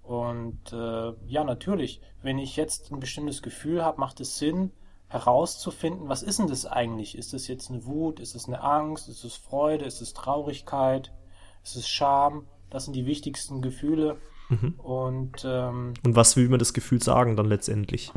Und 0.02 0.74
äh, 0.74 1.14
ja, 1.28 1.44
natürlich, 1.44 2.02
wenn 2.24 2.40
ich 2.40 2.56
jetzt 2.56 2.92
ein 2.92 3.00
bestimmtes 3.00 3.44
Gefühl 3.44 3.86
habe, 3.86 4.00
macht 4.00 4.20
es 4.20 4.40
Sinn, 4.40 4.72
herauszufinden, 5.10 6.10
was 6.10 6.24
ist 6.24 6.40
denn 6.40 6.48
das 6.48 6.66
eigentlich? 6.66 7.16
Ist 7.16 7.36
es 7.36 7.48
jetzt 7.48 7.70
eine 7.70 7.86
Wut? 7.86 8.20
Ist 8.20 8.34
es 8.34 8.48
eine 8.48 8.64
Angst? 8.64 9.10
Ist 9.10 9.24
es 9.24 9.36
Freude? 9.36 9.86
Ist 9.86 10.02
es 10.02 10.14
Traurigkeit? 10.14 11.12
Ist 11.64 11.76
es 11.76 11.88
Scham? 11.88 12.48
Das 12.72 12.86
sind 12.86 12.96
die 12.96 13.06
wichtigsten 13.06 13.62
Gefühle. 13.62 14.18
Mhm. 14.50 14.74
Und 14.80 15.46
ähm, 15.46 15.94
Und 16.04 16.16
was 16.16 16.36
will 16.36 16.50
mir 16.50 16.58
das 16.58 16.74
Gefühl 16.74 17.04
sagen 17.04 17.36
dann 17.36 17.46
letztendlich? 17.46 18.12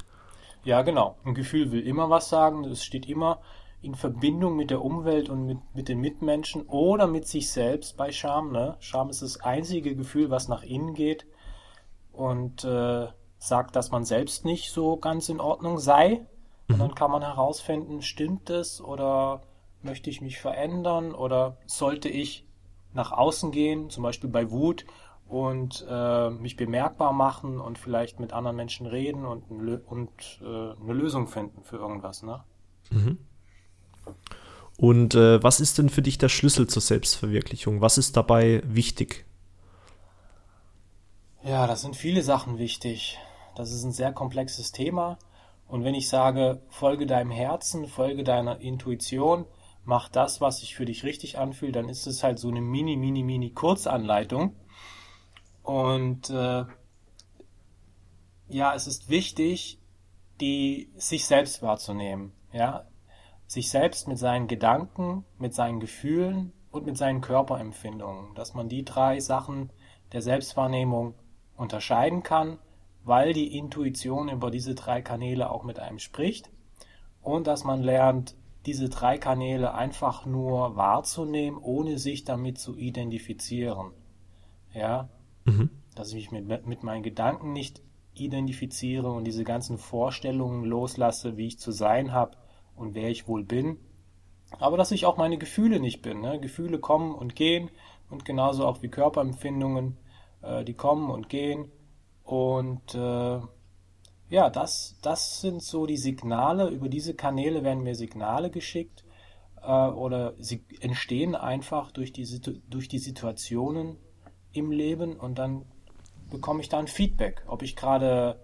ja, 0.64 0.80
genau. 0.80 1.18
Ein 1.25 1.34
Gefühl 1.34 1.70
will 1.70 1.87
immer 1.87 2.08
was 2.08 2.30
sagen. 2.30 2.64
Es 2.64 2.82
steht 2.82 3.06
immer 3.06 3.42
in 3.85 3.95
Verbindung 3.95 4.57
mit 4.57 4.71
der 4.71 4.83
Umwelt 4.83 5.29
und 5.29 5.47
mit, 5.47 5.59
mit 5.75 5.88
den 5.88 6.00
Mitmenschen 6.00 6.62
oder 6.62 7.07
mit 7.07 7.26
sich 7.26 7.50
selbst 7.50 7.97
bei 7.97 8.12
Scham. 8.12 8.53
Ne? 8.53 8.76
Scham 8.81 9.11
ist 9.11 9.23
das 9.23 9.41
einzige 9.41 9.95
Gefühl, 9.95 10.31
was 10.31 10.49
nach 10.49 10.62
innen 10.62 10.95
geht 10.95 11.26
und 12.12 12.64
äh, 12.64 13.09
sagt, 13.38 13.76
dass 13.76 13.91
man 13.91 14.05
selbst 14.05 14.45
nicht 14.45 14.71
so 14.71 14.97
ganz 14.97 15.29
in 15.29 15.41
Ordnung 15.41 15.79
sei. 15.79 16.26
Und 16.69 16.79
dann 16.79 16.95
kann 16.95 17.11
man 17.11 17.21
herausfinden, 17.21 18.00
stimmt 18.00 18.49
es 18.49 18.81
oder 18.81 19.43
möchte 19.83 20.09
ich 20.09 20.23
mich 20.23 20.41
verändern 20.41 21.14
oder 21.14 21.59
sollte 21.67 22.09
ich 22.09 22.47
nach 22.95 23.12
außen 23.12 23.50
gehen, 23.50 23.91
zum 23.91 24.03
Beispiel 24.03 24.31
bei 24.31 24.50
Wut 24.50 24.87
und 25.29 25.85
äh, 25.88 26.31
mich 26.31 26.57
bemerkbar 26.57 27.12
machen 27.12 27.61
und 27.61 27.79
vielleicht 27.79 28.19
mit 28.19 28.33
anderen 28.33 28.57
Menschen 28.57 28.87
reden 28.87 29.26
und, 29.26 29.50
und 29.50 30.41
äh, 30.43 30.45
eine 30.45 30.93
Lösung 30.93 31.29
finden 31.29 31.64
für 31.64 31.76
irgendwas. 31.76 32.23
Ne? 32.23 32.43
Mhm. 32.91 33.19
Und 34.76 35.14
äh, 35.14 35.42
was 35.42 35.61
ist 35.61 35.78
denn 35.78 35.88
für 35.88 36.02
dich 36.02 36.18
der 36.18 36.28
Schlüssel 36.28 36.66
zur 36.66 36.82
Selbstverwirklichung? 36.82 37.80
Was 37.80 37.99
ist 37.99 38.16
dabei 38.16 38.62
wichtig? 38.64 39.25
Ja, 41.44 41.66
das 41.66 41.82
sind 41.82 41.94
viele 41.94 42.23
Sachen 42.23 42.58
wichtig. 42.58 43.18
Das 43.54 43.70
ist 43.70 43.84
ein 43.84 43.92
sehr 43.92 44.12
komplexes 44.12 44.73
Thema. 44.73 45.18
Und 45.68 45.84
wenn 45.84 45.94
ich 45.94 46.08
sage, 46.08 46.61
folge 46.68 47.06
deinem 47.06 47.30
Herzen, 47.30 47.87
folge 47.87 48.25
deiner 48.25 48.61
Intuition, 48.61 49.46
mach 49.84 50.08
das, 50.08 50.40
was 50.40 50.61
sich 50.61 50.75
für 50.75 50.84
dich 50.84 51.04
richtig 51.04 51.38
anfühlt, 51.38 51.76
dann 51.76 51.88
ist 51.88 52.06
es 52.06 52.23
halt 52.23 52.38
so 52.38 52.49
eine 52.49 52.61
mini, 52.61 52.96
mini, 52.96 53.23
mini 53.23 53.50
Kurzanleitung. 53.50 54.56
Und 55.62 56.30
äh, 56.30 56.64
ja, 58.49 58.75
es 58.75 58.87
ist 58.87 59.08
wichtig, 59.08 59.78
die 60.40 60.90
sich 60.96 61.26
selbst 61.26 61.62
wahrzunehmen. 61.62 62.32
Ja, 62.52 62.87
sich 63.46 63.70
selbst 63.70 64.08
mit 64.08 64.18
seinen 64.18 64.48
Gedanken, 64.48 65.24
mit 65.38 65.54
seinen 65.54 65.80
Gefühlen 65.80 66.52
und 66.70 66.86
mit 66.86 66.96
seinen 66.96 67.20
Körperempfindungen, 67.20 68.34
dass 68.34 68.54
man 68.54 68.68
die 68.68 68.84
drei 68.84 69.20
Sachen 69.20 69.70
der 70.12 70.22
Selbstwahrnehmung 70.22 71.14
unterscheiden 71.56 72.22
kann, 72.22 72.58
weil 73.04 73.32
die 73.32 73.56
Intuition 73.56 74.28
über 74.28 74.50
diese 74.50 74.74
drei 74.74 75.02
Kanäle 75.02 75.50
auch 75.50 75.62
mit 75.62 75.78
einem 75.78 75.98
spricht 75.98 76.50
und 77.20 77.46
dass 77.46 77.64
man 77.64 77.82
lernt, 77.82 78.36
diese 78.66 78.88
drei 78.88 79.18
Kanäle 79.18 79.74
einfach 79.74 80.24
nur 80.24 80.74
wahrzunehmen, 80.74 81.58
ohne 81.60 81.98
sich 81.98 82.24
damit 82.24 82.58
zu 82.58 82.76
identifizieren. 82.76 83.92
Ja, 84.72 85.10
mhm. 85.44 85.70
dass 85.94 86.12
ich 86.12 86.32
mich 86.32 86.42
mit, 86.42 86.66
mit 86.66 86.82
meinen 86.82 87.02
Gedanken 87.02 87.52
nicht 87.52 87.82
identifiziere 88.14 89.10
und 89.12 89.24
diese 89.24 89.44
ganzen 89.44 89.76
Vorstellungen 89.76 90.64
loslasse, 90.64 91.36
wie 91.36 91.46
ich 91.46 91.58
zu 91.58 91.72
sein 91.72 92.12
habe 92.12 92.36
und 92.76 92.95
wer 92.95 93.11
ich 93.11 93.28
wohl 93.28 93.45
bin. 93.45 93.78
Aber 94.59 94.76
dass 94.76 94.93
ich 94.93 95.07
auch 95.07 95.16
meine 95.16 95.38
Gefühle 95.38 95.81
nicht 95.81 96.02
bin. 96.02 96.21
Ne? 96.21 96.38
Gefühle 96.40 96.78
kommen 96.78 97.14
und 97.14 97.35
gehen 97.35 97.71
und 98.11 98.25
genauso 98.25 98.66
auch 98.66 98.83
wie 98.83 98.88
Körperempfindungen, 98.88 99.97
äh, 100.43 100.64
die 100.64 100.75
kommen 100.75 101.11
und 101.11 101.28
gehen. 101.28 101.71
Und 102.23 102.95
äh, 102.95 103.40
ja, 104.28 104.50
das, 104.50 104.97
das 105.02 105.40
sind 105.40 105.62
so 105.62 105.87
die 105.87 105.97
Signale. 105.97 106.69
Über 106.69 106.88
diese 106.88 107.14
Kanäle 107.14 107.64
werden 107.64 107.83
mir 107.83 107.95
Signale 107.95 108.50
geschickt 108.50 109.04
äh, 109.62 109.69
oder 109.69 110.35
sie 110.38 110.64
entstehen 110.81 111.35
einfach 111.35 111.90
durch 111.90 112.12
die, 112.12 112.26
durch 112.69 112.88
die 112.88 112.99
Situationen 112.99 113.97
im 114.52 114.71
Leben 114.71 115.16
und 115.16 115.38
dann 115.38 115.64
bekomme 116.31 116.61
ich 116.61 116.69
da 116.69 116.78
ein 116.78 116.87
Feedback, 116.87 117.43
ob 117.47 117.62
ich 117.62 117.76
gerade 117.76 118.40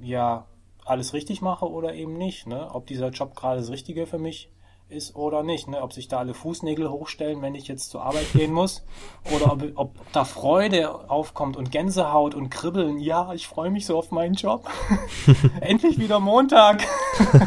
ja 0.00 0.46
alles 0.88 1.12
richtig 1.12 1.42
mache 1.42 1.70
oder 1.70 1.94
eben 1.94 2.14
nicht, 2.14 2.46
ne? 2.46 2.68
Ob 2.72 2.86
dieser 2.86 3.10
Job 3.10 3.34
gerade 3.34 3.60
das 3.60 3.70
Richtige 3.70 4.06
für 4.06 4.18
mich 4.18 4.50
ist 4.88 5.16
oder 5.16 5.42
nicht, 5.42 5.68
ne? 5.68 5.82
Ob 5.82 5.92
sich 5.92 6.08
da 6.08 6.18
alle 6.18 6.34
Fußnägel 6.34 6.90
hochstellen, 6.90 7.42
wenn 7.42 7.54
ich 7.54 7.68
jetzt 7.68 7.90
zur 7.90 8.02
Arbeit 8.02 8.32
gehen 8.32 8.52
muss, 8.52 8.84
oder 9.34 9.52
ob, 9.52 9.62
ob 9.74 10.12
da 10.12 10.24
Freude 10.24 11.10
aufkommt 11.10 11.56
und 11.56 11.70
Gänsehaut 11.70 12.34
und 12.34 12.50
Kribbeln. 12.50 12.98
Ja, 12.98 13.32
ich 13.32 13.46
freue 13.46 13.70
mich 13.70 13.86
so 13.86 13.98
auf 13.98 14.10
meinen 14.10 14.34
Job. 14.34 14.68
Endlich 15.60 15.98
wieder 15.98 16.20
Montag. 16.20 16.84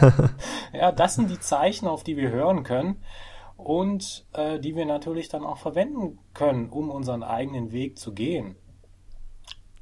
ja, 0.73 0.91
das 0.91 1.15
sind 1.15 1.29
die 1.29 1.39
Zeichen, 1.39 1.87
auf 1.87 2.03
die 2.03 2.17
wir 2.17 2.29
hören 2.29 2.63
können 2.63 3.03
und 3.57 4.25
äh, 4.33 4.59
die 4.59 4.75
wir 4.75 4.85
natürlich 4.85 5.29
dann 5.29 5.45
auch 5.45 5.57
verwenden 5.57 6.19
können, 6.33 6.69
um 6.69 6.89
unseren 6.89 7.23
eigenen 7.23 7.71
Weg 7.71 7.97
zu 7.97 8.13
gehen. 8.13 8.55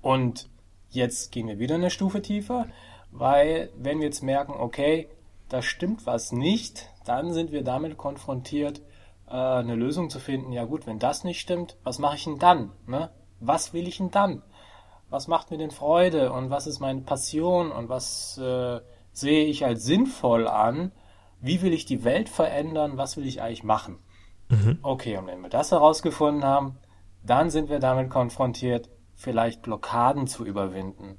Und 0.01 0.49
jetzt 0.89 1.31
gehen 1.31 1.47
wir 1.47 1.59
wieder 1.59 1.75
eine 1.75 1.89
Stufe 1.89 2.21
tiefer, 2.21 2.67
weil 3.11 3.69
wenn 3.77 3.99
wir 3.99 4.05
jetzt 4.05 4.23
merken, 4.23 4.53
okay, 4.53 5.09
da 5.49 5.61
stimmt 5.61 6.05
was 6.05 6.31
nicht, 6.31 6.89
dann 7.05 7.33
sind 7.33 7.51
wir 7.51 7.63
damit 7.63 7.97
konfrontiert, 7.97 8.81
äh, 9.27 9.31
eine 9.31 9.75
Lösung 9.75 10.09
zu 10.09 10.19
finden. 10.19 10.51
Ja 10.51 10.65
gut, 10.65 10.85
wenn 10.85 10.99
das 10.99 11.23
nicht 11.23 11.39
stimmt, 11.39 11.77
was 11.83 11.99
mache 11.99 12.15
ich 12.15 12.23
denn 12.25 12.39
dann? 12.39 12.71
Ne? 12.85 13.09
Was 13.39 13.73
will 13.73 13.87
ich 13.87 13.97
denn 13.97 14.11
dann? 14.11 14.43
Was 15.09 15.27
macht 15.27 15.49
mir 15.49 15.57
denn 15.57 15.71
Freude 15.71 16.31
und 16.31 16.51
was 16.51 16.67
ist 16.67 16.79
meine 16.79 17.01
Passion 17.01 17.71
und 17.71 17.89
was 17.89 18.37
äh, 18.37 18.79
sehe 19.11 19.45
ich 19.45 19.65
als 19.65 19.83
sinnvoll 19.83 20.47
an? 20.47 20.91
Wie 21.41 21.61
will 21.61 21.73
ich 21.73 21.85
die 21.85 22.03
Welt 22.03 22.29
verändern? 22.29 22.97
Was 22.97 23.17
will 23.17 23.25
ich 23.25 23.41
eigentlich 23.41 23.63
machen? 23.63 23.97
Mhm. 24.49 24.79
Okay, 24.83 25.17
und 25.17 25.27
wenn 25.27 25.41
wir 25.41 25.49
das 25.49 25.71
herausgefunden 25.71 26.43
haben, 26.43 26.77
dann 27.23 27.49
sind 27.49 27.69
wir 27.69 27.79
damit 27.79 28.09
konfrontiert, 28.09 28.89
vielleicht 29.15 29.61
Blockaden 29.61 30.27
zu 30.27 30.45
überwinden. 30.45 31.17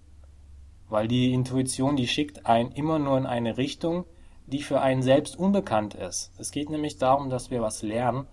Weil 0.90 1.08
die 1.08 1.32
Intuition, 1.32 1.96
die 1.96 2.08
schickt 2.08 2.46
einen 2.46 2.72
immer 2.72 2.98
nur 2.98 3.16
in 3.16 3.26
eine 3.26 3.56
Richtung, 3.56 4.04
die 4.46 4.62
für 4.62 4.80
einen 4.80 5.02
selbst 5.02 5.38
unbekannt 5.38 5.94
ist. 5.94 6.32
Es 6.38 6.50
geht 6.50 6.68
nämlich 6.68 6.98
darum, 6.98 7.30
dass 7.30 7.50
wir 7.50 7.62
was 7.62 7.82
lernen 7.82 8.26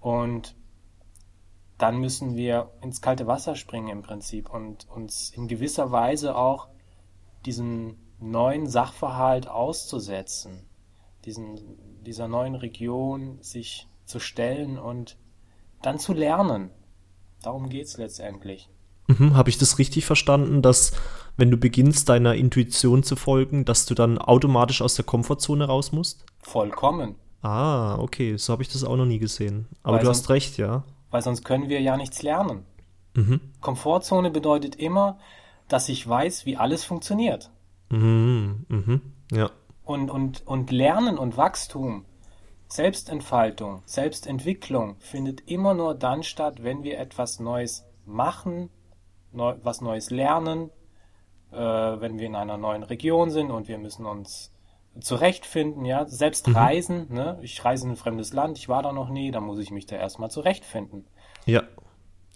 und 0.00 0.54
dann 1.76 1.98
müssen 1.98 2.36
wir 2.36 2.70
ins 2.82 3.00
kalte 3.00 3.26
Wasser 3.26 3.56
springen 3.56 3.88
im 3.88 4.02
Prinzip 4.02 4.48
und 4.48 4.88
uns 4.88 5.30
in 5.30 5.48
gewisser 5.48 5.90
Weise 5.90 6.36
auch 6.36 6.68
diesen 7.44 7.96
neuen 8.20 8.66
Sachverhalt 8.66 9.48
auszusetzen, 9.48 10.66
diesen, 11.24 11.58
dieser 12.04 12.28
neuen 12.28 12.54
Region 12.54 13.42
sich 13.42 13.88
zu 14.04 14.20
stellen 14.20 14.78
und 14.78 15.18
dann 15.82 15.98
zu 15.98 16.12
lernen. 16.12 16.70
Darum 17.42 17.68
geht 17.68 17.86
es 17.86 17.96
letztendlich. 17.98 18.70
Mhm, 19.06 19.34
Habe 19.34 19.50
ich 19.50 19.58
das 19.58 19.78
richtig 19.78 20.06
verstanden, 20.06 20.62
dass 20.62 20.92
wenn 21.36 21.50
du 21.50 21.56
beginnst, 21.56 22.08
deiner 22.08 22.34
Intuition 22.34 23.02
zu 23.02 23.16
folgen, 23.16 23.64
dass 23.64 23.86
du 23.86 23.94
dann 23.94 24.18
automatisch 24.18 24.82
aus 24.82 24.94
der 24.94 25.04
Komfortzone 25.04 25.66
raus 25.66 25.92
musst? 25.92 26.24
Vollkommen. 26.42 27.16
Ah, 27.42 27.98
okay, 27.98 28.36
so 28.36 28.52
habe 28.52 28.62
ich 28.62 28.68
das 28.68 28.84
auch 28.84 28.96
noch 28.96 29.04
nie 29.04 29.18
gesehen. 29.18 29.66
Aber 29.82 29.94
weil 29.94 30.00
du 30.00 30.06
sonst, 30.06 30.20
hast 30.20 30.30
recht, 30.30 30.56
ja. 30.56 30.84
Weil 31.10 31.22
sonst 31.22 31.44
können 31.44 31.68
wir 31.68 31.80
ja 31.80 31.96
nichts 31.96 32.22
lernen. 32.22 32.64
Mhm. 33.14 33.40
Komfortzone 33.60 34.30
bedeutet 34.30 34.76
immer, 34.76 35.18
dass 35.68 35.88
ich 35.88 36.08
weiß, 36.08 36.46
wie 36.46 36.56
alles 36.56 36.84
funktioniert. 36.84 37.50
Mhm, 37.90 38.64
mhm, 38.68 39.00
ja. 39.30 39.50
Und, 39.84 40.10
und, 40.10 40.46
und 40.46 40.70
Lernen 40.70 41.18
und 41.18 41.36
Wachstum, 41.36 42.06
Selbstentfaltung, 42.68 43.82
Selbstentwicklung 43.84 44.96
findet 44.98 45.42
immer 45.48 45.74
nur 45.74 45.94
dann 45.94 46.22
statt, 46.22 46.62
wenn 46.62 46.82
wir 46.82 46.98
etwas 46.98 47.38
Neues 47.40 47.84
machen, 48.06 48.70
neu, 49.34 49.54
was 49.62 49.80
Neues 49.80 50.10
lernen, 50.10 50.70
äh, 51.52 51.56
wenn 51.56 52.18
wir 52.18 52.26
in 52.26 52.34
einer 52.34 52.56
neuen 52.56 52.82
Region 52.82 53.30
sind 53.30 53.50
und 53.50 53.68
wir 53.68 53.78
müssen 53.78 54.06
uns 54.06 54.52
zurechtfinden, 55.00 55.84
ja, 55.84 56.06
selbst 56.06 56.48
mhm. 56.48 56.56
reisen, 56.56 57.06
ne? 57.12 57.38
Ich 57.42 57.64
reise 57.64 57.86
in 57.86 57.92
ein 57.92 57.96
fremdes 57.96 58.32
Land, 58.32 58.58
ich 58.58 58.68
war 58.68 58.82
da 58.82 58.92
noch 58.92 59.08
nie, 59.08 59.30
da 59.30 59.40
muss 59.40 59.58
ich 59.58 59.70
mich 59.70 59.86
da 59.86 59.96
erstmal 59.96 60.30
zurechtfinden. 60.30 61.04
Ja. 61.46 61.62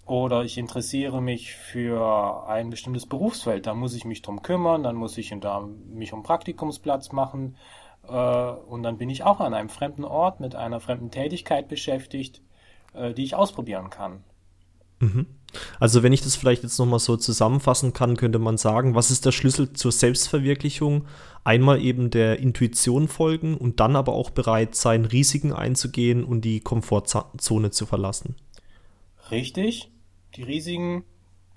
Oder 0.05 0.43
ich 0.43 0.57
interessiere 0.57 1.21
mich 1.21 1.53
für 1.53 2.47
ein 2.47 2.69
bestimmtes 2.69 3.05
Berufsfeld, 3.05 3.67
da 3.67 3.73
muss 3.73 3.93
ich 3.93 4.05
mich 4.05 4.21
drum 4.21 4.41
kümmern, 4.41 4.83
dann 4.83 4.95
muss 4.95 5.17
ich 5.17 5.33
da 5.39 5.61
mich 5.61 6.13
um 6.13 6.23
Praktikumsplatz 6.23 7.11
machen 7.11 7.55
äh, 8.07 8.11
und 8.11 8.83
dann 8.83 8.97
bin 8.97 9.09
ich 9.09 9.23
auch 9.23 9.39
an 9.39 9.53
einem 9.53 9.69
fremden 9.69 10.03
Ort 10.03 10.39
mit 10.39 10.55
einer 10.55 10.79
fremden 10.79 11.11
Tätigkeit 11.11 11.67
beschäftigt, 11.67 12.41
äh, 12.93 13.13
die 13.13 13.23
ich 13.23 13.35
ausprobieren 13.35 13.89
kann. 13.89 14.23
Mhm. 14.99 15.25
Also 15.79 16.03
wenn 16.03 16.13
ich 16.13 16.21
das 16.21 16.35
vielleicht 16.35 16.63
jetzt 16.63 16.77
nochmal 16.77 16.99
so 16.99 17.17
zusammenfassen 17.17 17.93
kann, 17.93 18.17
könnte 18.17 18.39
man 18.39 18.57
sagen, 18.57 18.95
was 18.95 19.09
ist 19.11 19.25
der 19.25 19.31
Schlüssel 19.31 19.73
zur 19.73 19.91
Selbstverwirklichung? 19.91 21.05
Einmal 21.43 21.81
eben 21.81 22.11
der 22.11 22.39
Intuition 22.39 23.07
folgen 23.07 23.57
und 23.57 23.79
dann 23.79 23.95
aber 23.95 24.13
auch 24.13 24.29
bereit 24.29 24.75
sein, 24.75 25.05
Risiken 25.05 25.51
einzugehen 25.51 26.23
und 26.23 26.41
die 26.41 26.59
Komfortzone 26.59 27.71
zu 27.71 27.85
verlassen. 27.85 28.35
Richtig, 29.31 29.91
die 30.35 30.43
Risiken 30.43 31.03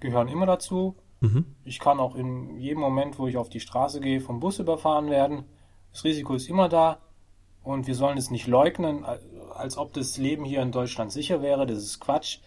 gehören 0.00 0.28
immer 0.28 0.46
dazu. 0.46 0.96
Mhm. 1.20 1.44
Ich 1.64 1.78
kann 1.78 2.00
auch 2.00 2.14
in 2.14 2.58
jedem 2.58 2.80
Moment, 2.80 3.18
wo 3.18 3.26
ich 3.26 3.36
auf 3.36 3.48
die 3.48 3.60
Straße 3.60 4.00
gehe, 4.00 4.20
vom 4.20 4.40
Bus 4.40 4.58
überfahren 4.58 5.10
werden. 5.10 5.44
Das 5.92 6.04
Risiko 6.04 6.34
ist 6.34 6.48
immer 6.48 6.68
da 6.68 6.98
und 7.62 7.86
wir 7.86 7.94
sollen 7.94 8.18
es 8.18 8.30
nicht 8.30 8.46
leugnen, 8.46 9.04
als 9.54 9.76
ob 9.76 9.92
das 9.92 10.16
Leben 10.16 10.44
hier 10.44 10.62
in 10.62 10.72
Deutschland 10.72 11.12
sicher 11.12 11.42
wäre. 11.42 11.66
Das 11.66 11.78
ist 11.78 12.00
Quatsch. 12.00 12.38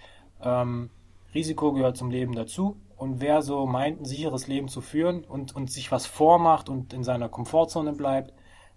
Ähm, 0.42 0.90
Risiko 1.34 1.74
gehört 1.74 1.98
zum 1.98 2.10
Leben 2.10 2.34
dazu. 2.34 2.78
Und 2.96 3.20
wer 3.20 3.42
so 3.42 3.66
meint, 3.66 4.02
ein 4.02 4.06
sicheres 4.06 4.48
Leben 4.48 4.70
zu 4.70 4.82
führen 4.82 5.26
und, 5.26 5.56
und 5.56 5.70
sich 5.70 5.92
was 5.92 6.06
vormacht 6.06 6.70
und 6.70 6.94
in 6.94 7.04
seiner 7.04 7.28
Komfortzone 7.28 7.94
bleibt, 7.94 8.34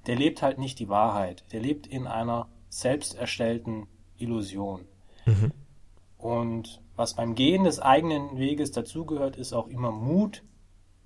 der 0.07 0.17
lebt 0.17 0.43
halt 0.43 0.59
nicht 0.59 0.79
die 0.79 0.89
Wahrheit. 0.89 1.45
Der 1.53 1.61
lebt 1.61 1.87
in 1.87 2.07
einer 2.07 2.49
selbst 2.69 3.15
erstellten 3.15 3.87
Illusion. 4.17 4.87
Mhm. 5.25 5.53
Und 6.19 6.83
was 6.97 7.15
beim 7.15 7.37
Gehen 7.37 7.63
des 7.63 7.79
eigenen 7.79 8.39
Weges 8.39 8.73
dazugehört, 8.73 9.37
ist 9.37 9.53
auch 9.53 9.69
immer 9.69 9.93
Mut 9.93 10.43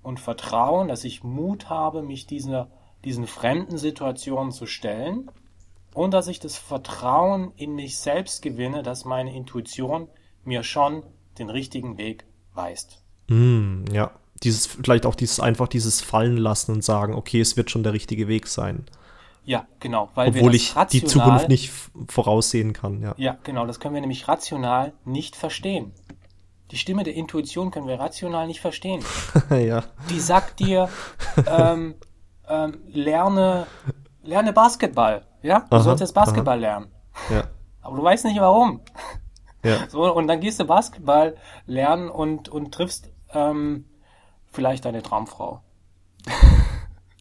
und 0.01 0.19
Vertrauen, 0.19 0.87
dass 0.87 1.03
ich 1.03 1.23
Mut 1.23 1.69
habe, 1.69 2.01
mich 2.01 2.25
dieser, 2.25 2.71
diesen 3.05 3.27
fremden 3.27 3.77
Situationen 3.77 4.51
zu 4.51 4.65
stellen 4.65 5.29
und 5.93 6.13
dass 6.15 6.27
ich 6.27 6.39
das 6.39 6.57
Vertrauen 6.57 7.51
in 7.55 7.75
mich 7.75 7.97
selbst 7.97 8.41
gewinne, 8.41 8.81
dass 8.81 9.05
meine 9.05 9.35
Intuition 9.35 10.09
mir 10.43 10.63
schon 10.63 11.03
den 11.37 11.49
richtigen 11.49 11.97
Weg 11.97 12.25
weist. 12.53 13.01
Mm, 13.27 13.85
ja, 13.91 14.11
dieses, 14.43 14.67
vielleicht 14.67 15.05
auch 15.05 15.15
dieses 15.15 15.39
einfach 15.39 15.67
dieses 15.67 16.01
Fallen 16.01 16.37
lassen 16.37 16.71
und 16.71 16.83
sagen, 16.83 17.13
okay, 17.13 17.41
es 17.41 17.57
wird 17.57 17.71
schon 17.71 17.83
der 17.83 17.93
richtige 17.93 18.27
Weg 18.27 18.47
sein. 18.47 18.85
Ja, 19.45 19.67
genau, 19.79 20.09
weil 20.15 20.29
obwohl 20.29 20.55
ich 20.55 20.73
das 20.73 20.87
die 20.87 20.99
rational, 20.99 21.25
Zukunft 21.27 21.49
nicht 21.49 21.71
voraussehen 22.07 22.71
kann, 22.71 23.01
ja. 23.01 23.13
ja, 23.17 23.37
genau, 23.43 23.65
das 23.65 23.79
können 23.79 23.93
wir 23.93 24.01
nämlich 24.01 24.27
rational 24.27 24.93
nicht 25.03 25.35
verstehen. 25.35 25.91
Die 26.71 26.77
Stimme 26.77 27.03
der 27.03 27.13
Intuition 27.13 27.69
können 27.69 27.87
wir 27.87 27.99
rational 27.99 28.47
nicht 28.47 28.61
verstehen. 28.61 29.03
ja. 29.49 29.83
Die 30.09 30.19
sagt 30.19 30.59
dir, 30.59 30.89
ähm, 31.45 31.95
ähm, 32.47 32.77
lerne, 32.87 33.67
lerne 34.23 34.53
Basketball. 34.53 35.25
Ja, 35.41 35.67
du 35.69 35.75
Aha, 35.75 35.83
sollst 35.83 36.01
jetzt 36.01 36.13
Basketball 36.13 36.59
lernen. 36.59 36.87
Ja. 37.29 37.43
Aber 37.81 37.97
du 37.97 38.03
weißt 38.03 38.25
nicht 38.25 38.39
warum. 38.39 38.79
Ja. 39.63 39.87
So, 39.89 40.13
und 40.13 40.27
dann 40.27 40.39
gehst 40.41 40.59
du 40.59 40.65
Basketball 40.65 41.35
lernen 41.65 42.09
und, 42.09 42.49
und 42.49 42.73
triffst 42.73 43.09
ähm, 43.33 43.85
vielleicht 44.51 44.85
deine 44.85 45.01
Traumfrau. 45.01 45.61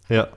Ja. 0.09 0.29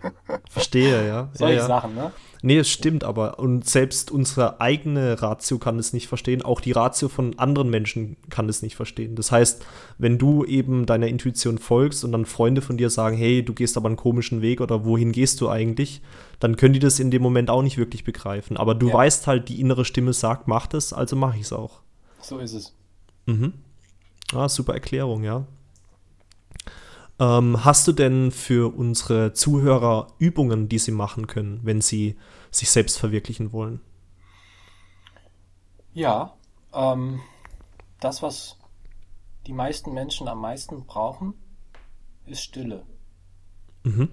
Verstehe, 0.49 1.07
ja. 1.07 1.29
Solche 1.33 1.55
ja, 1.55 1.61
ja. 1.61 1.67
Sachen, 1.67 1.95
ne? 1.95 2.11
Nee, 2.41 2.59
es 2.59 2.69
stimmt 2.69 3.03
aber. 3.03 3.39
Und 3.39 3.67
selbst 3.67 4.11
unsere 4.11 4.61
eigene 4.61 5.19
Ratio 5.21 5.57
kann 5.57 5.79
es 5.79 5.93
nicht 5.93 6.07
verstehen. 6.07 6.43
Auch 6.43 6.61
die 6.61 6.71
Ratio 6.73 7.09
von 7.09 7.39
anderen 7.39 7.71
Menschen 7.71 8.17
kann 8.29 8.47
es 8.47 8.61
nicht 8.61 8.75
verstehen. 8.75 9.15
Das 9.15 9.31
heißt, 9.31 9.65
wenn 9.97 10.19
du 10.19 10.45
eben 10.45 10.85
deiner 10.85 11.07
Intuition 11.07 11.57
folgst 11.57 12.05
und 12.05 12.11
dann 12.11 12.25
Freunde 12.25 12.61
von 12.61 12.77
dir 12.77 12.91
sagen, 12.91 13.17
hey, 13.17 13.43
du 13.43 13.53
gehst 13.53 13.75
aber 13.77 13.87
einen 13.87 13.95
komischen 13.97 14.43
Weg 14.43 14.61
oder 14.61 14.85
wohin 14.85 15.11
gehst 15.11 15.41
du 15.41 15.49
eigentlich, 15.49 16.01
dann 16.39 16.55
können 16.55 16.73
die 16.73 16.79
das 16.79 16.99
in 16.99 17.09
dem 17.09 17.23
Moment 17.23 17.49
auch 17.49 17.63
nicht 17.63 17.77
wirklich 17.79 18.03
begreifen. 18.03 18.57
Aber 18.57 18.75
du 18.75 18.89
Ja. 18.89 18.93
weißt 18.93 19.25
halt, 19.25 19.49
die 19.49 19.59
innere 19.59 19.83
Stimme 19.83 20.13
sagt, 20.13 20.47
mach 20.47 20.67
das, 20.67 20.93
also 20.93 21.15
mache 21.15 21.37
ich 21.37 21.43
es 21.43 21.53
auch. 21.53 21.81
So 22.25 22.39
ist 22.39 22.53
es. 22.53 22.73
Ah, 24.33 24.49
super 24.49 24.73
Erklärung, 24.73 25.23
ja. 25.23 25.45
Ähm, 27.19 27.63
hast 27.63 27.87
du 27.87 27.91
denn 27.91 28.31
für 28.31 28.75
unsere 28.75 29.33
Zuhörer 29.33 30.07
Übungen, 30.17 30.67
die 30.67 30.79
sie 30.79 30.91
machen 30.91 31.27
können, 31.27 31.59
wenn 31.61 31.81
sie 31.81 32.17
sich 32.49 32.71
selbst 32.71 32.97
verwirklichen 32.97 33.51
wollen? 33.51 33.79
Ja, 35.93 36.35
ähm, 36.73 37.21
das, 37.99 38.23
was 38.23 38.57
die 39.45 39.53
meisten 39.53 39.93
Menschen 39.93 40.27
am 40.27 40.41
meisten 40.41 40.87
brauchen, 40.87 41.35
ist 42.25 42.41
Stille. 42.41 42.87
Mhm. 43.83 44.09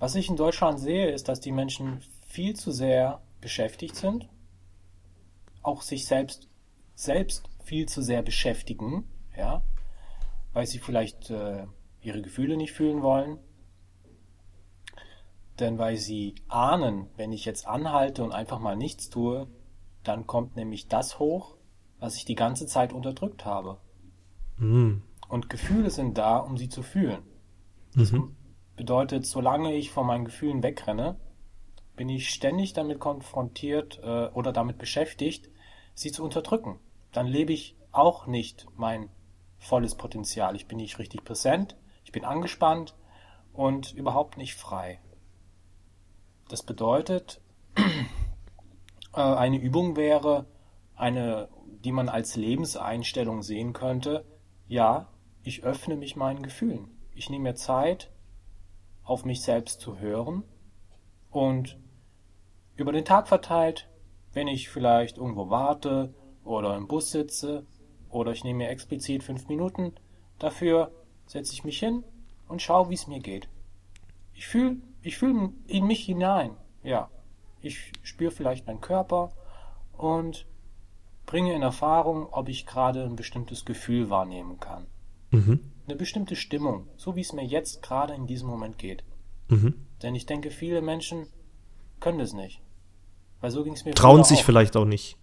Was 0.00 0.16
ich 0.16 0.28
in 0.28 0.36
Deutschland 0.36 0.80
sehe, 0.80 1.12
ist, 1.12 1.28
dass 1.28 1.40
die 1.40 1.52
Menschen 1.52 2.02
viel 2.28 2.56
zu 2.56 2.72
sehr 2.72 3.22
beschäftigt 3.40 3.94
sind, 3.94 4.28
auch 5.62 5.82
sich 5.82 6.04
selbst, 6.06 6.48
selbst 6.96 7.48
viel 7.62 7.86
zu 7.86 8.02
sehr 8.02 8.22
beschäftigen, 8.22 9.04
ja, 9.36 9.62
weil 10.52 10.66
sie 10.66 10.78
vielleicht 10.78 11.30
äh, 11.30 11.66
ihre 12.00 12.22
Gefühle 12.22 12.56
nicht 12.56 12.72
fühlen 12.72 13.02
wollen. 13.02 13.38
Denn 15.60 15.78
weil 15.78 15.96
sie 15.96 16.34
ahnen, 16.48 17.08
wenn 17.16 17.32
ich 17.32 17.44
jetzt 17.44 17.66
anhalte 17.66 18.24
und 18.24 18.32
einfach 18.32 18.58
mal 18.58 18.76
nichts 18.76 19.08
tue, 19.08 19.46
dann 20.02 20.26
kommt 20.26 20.56
nämlich 20.56 20.88
das 20.88 21.18
hoch, 21.18 21.56
was 21.98 22.16
ich 22.16 22.24
die 22.24 22.34
ganze 22.34 22.66
Zeit 22.66 22.92
unterdrückt 22.92 23.44
habe. 23.44 23.78
Mhm. 24.58 25.02
Und 25.28 25.50
Gefühle 25.50 25.90
sind 25.90 26.18
da, 26.18 26.38
um 26.38 26.56
sie 26.56 26.68
zu 26.68 26.82
fühlen. 26.82 27.22
Mhm. 27.94 28.36
Bedeutet, 28.76 29.26
solange 29.26 29.74
ich 29.74 29.90
von 29.90 30.06
meinen 30.06 30.26
Gefühlen 30.26 30.62
wegrenne, 30.62 31.16
bin 31.96 32.08
ich 32.08 32.28
ständig 32.28 32.74
damit 32.74 33.00
konfrontiert 33.00 33.98
äh, 34.02 34.26
oder 34.28 34.52
damit 34.52 34.78
beschäftigt, 34.78 35.50
sie 35.94 36.12
zu 36.12 36.22
unterdrücken. 36.22 36.78
Dann 37.16 37.28
lebe 37.28 37.54
ich 37.54 37.74
auch 37.92 38.26
nicht 38.26 38.66
mein 38.76 39.08
volles 39.56 39.94
Potenzial. 39.94 40.54
Ich 40.54 40.68
bin 40.68 40.76
nicht 40.76 40.98
richtig 40.98 41.24
präsent, 41.24 41.74
ich 42.04 42.12
bin 42.12 42.26
angespannt 42.26 42.94
und 43.54 43.94
überhaupt 43.94 44.36
nicht 44.36 44.54
frei. 44.54 45.00
Das 46.50 46.62
bedeutet, 46.62 47.40
äh, 49.14 49.20
eine 49.22 49.56
Übung 49.56 49.96
wäre 49.96 50.44
eine, 50.94 51.48
die 51.84 51.90
man 51.90 52.10
als 52.10 52.36
Lebenseinstellung 52.36 53.42
sehen 53.42 53.72
könnte. 53.72 54.26
Ja, 54.68 55.08
ich 55.42 55.64
öffne 55.64 55.96
mich 55.96 56.16
meinen 56.16 56.42
Gefühlen. 56.42 56.98
Ich 57.14 57.30
nehme 57.30 57.44
mir 57.44 57.54
Zeit, 57.54 58.10
auf 59.04 59.24
mich 59.24 59.40
selbst 59.40 59.80
zu 59.80 59.98
hören 60.00 60.42
und 61.30 61.78
über 62.76 62.92
den 62.92 63.06
Tag 63.06 63.26
verteilt, 63.26 63.88
wenn 64.34 64.48
ich 64.48 64.68
vielleicht 64.68 65.16
irgendwo 65.16 65.48
warte 65.48 66.12
oder 66.46 66.76
im 66.76 66.86
Bus 66.86 67.10
sitze 67.10 67.66
oder 68.08 68.32
ich 68.32 68.44
nehme 68.44 68.58
mir 68.58 68.70
explizit 68.70 69.22
fünf 69.22 69.48
Minuten 69.48 69.92
dafür, 70.38 70.90
setze 71.26 71.52
ich 71.52 71.64
mich 71.64 71.78
hin 71.78 72.04
und 72.48 72.62
schaue, 72.62 72.88
wie 72.88 72.94
es 72.94 73.06
mir 73.06 73.20
geht. 73.20 73.48
Ich 74.32 74.46
fühle 74.46 74.76
ich 75.02 75.18
fühl 75.18 75.50
in 75.66 75.86
mich 75.86 76.04
hinein, 76.04 76.52
ja. 76.82 77.10
Ich 77.60 77.92
spüre 78.02 78.30
vielleicht 78.30 78.66
meinen 78.66 78.80
Körper 78.80 79.32
und 79.96 80.46
bringe 81.26 81.54
in 81.54 81.62
Erfahrung, 81.62 82.28
ob 82.30 82.48
ich 82.48 82.66
gerade 82.66 83.04
ein 83.04 83.16
bestimmtes 83.16 83.64
Gefühl 83.64 84.10
wahrnehmen 84.10 84.60
kann. 84.60 84.86
Mhm. 85.30 85.60
Eine 85.86 85.96
bestimmte 85.96 86.36
Stimmung, 86.36 86.88
so 86.96 87.16
wie 87.16 87.20
es 87.20 87.32
mir 87.32 87.44
jetzt 87.44 87.82
gerade 87.82 88.14
in 88.14 88.26
diesem 88.26 88.48
Moment 88.48 88.78
geht. 88.78 89.04
Mhm. 89.48 89.74
Denn 90.02 90.14
ich 90.14 90.26
denke, 90.26 90.50
viele 90.50 90.82
Menschen 90.82 91.26
können 92.00 92.18
das 92.18 92.32
nicht. 92.32 92.60
Weil 93.40 93.50
so 93.50 93.64
ging 93.64 93.74
es 93.74 93.84
mir 93.84 93.94
Trauen 93.94 94.24
sich 94.24 94.40
auch. 94.40 94.44
vielleicht 94.44 94.76
auch 94.76 94.84
nicht. 94.84 95.16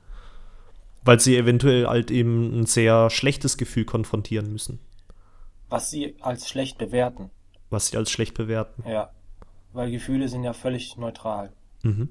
Weil 1.06 1.20
sie 1.20 1.38
eventuell 1.38 1.88
halt 1.88 2.12
eben 2.12 2.60
ein 2.60 2.66
sehr 2.66 3.10
schlechtes 3.10 3.58
Gefühl 3.58 3.86
konfrontieren 3.86 4.52
müssen, 4.52 4.80
was 5.70 5.90
sie 5.90 6.16
als 6.22 6.48
schlecht 6.48 6.78
bewerten. 6.78 7.30
was 7.70 7.88
sie 7.88 7.98
als 7.98 8.12
schlecht 8.12 8.36
bewerten. 8.36 8.84
Ja. 8.88 9.10
Weil 9.74 9.90
Gefühle 9.92 10.28
sind 10.28 10.44
ja 10.44 10.54
völlig 10.54 10.98
neutral. 10.98 11.52
Mhm. 11.82 12.10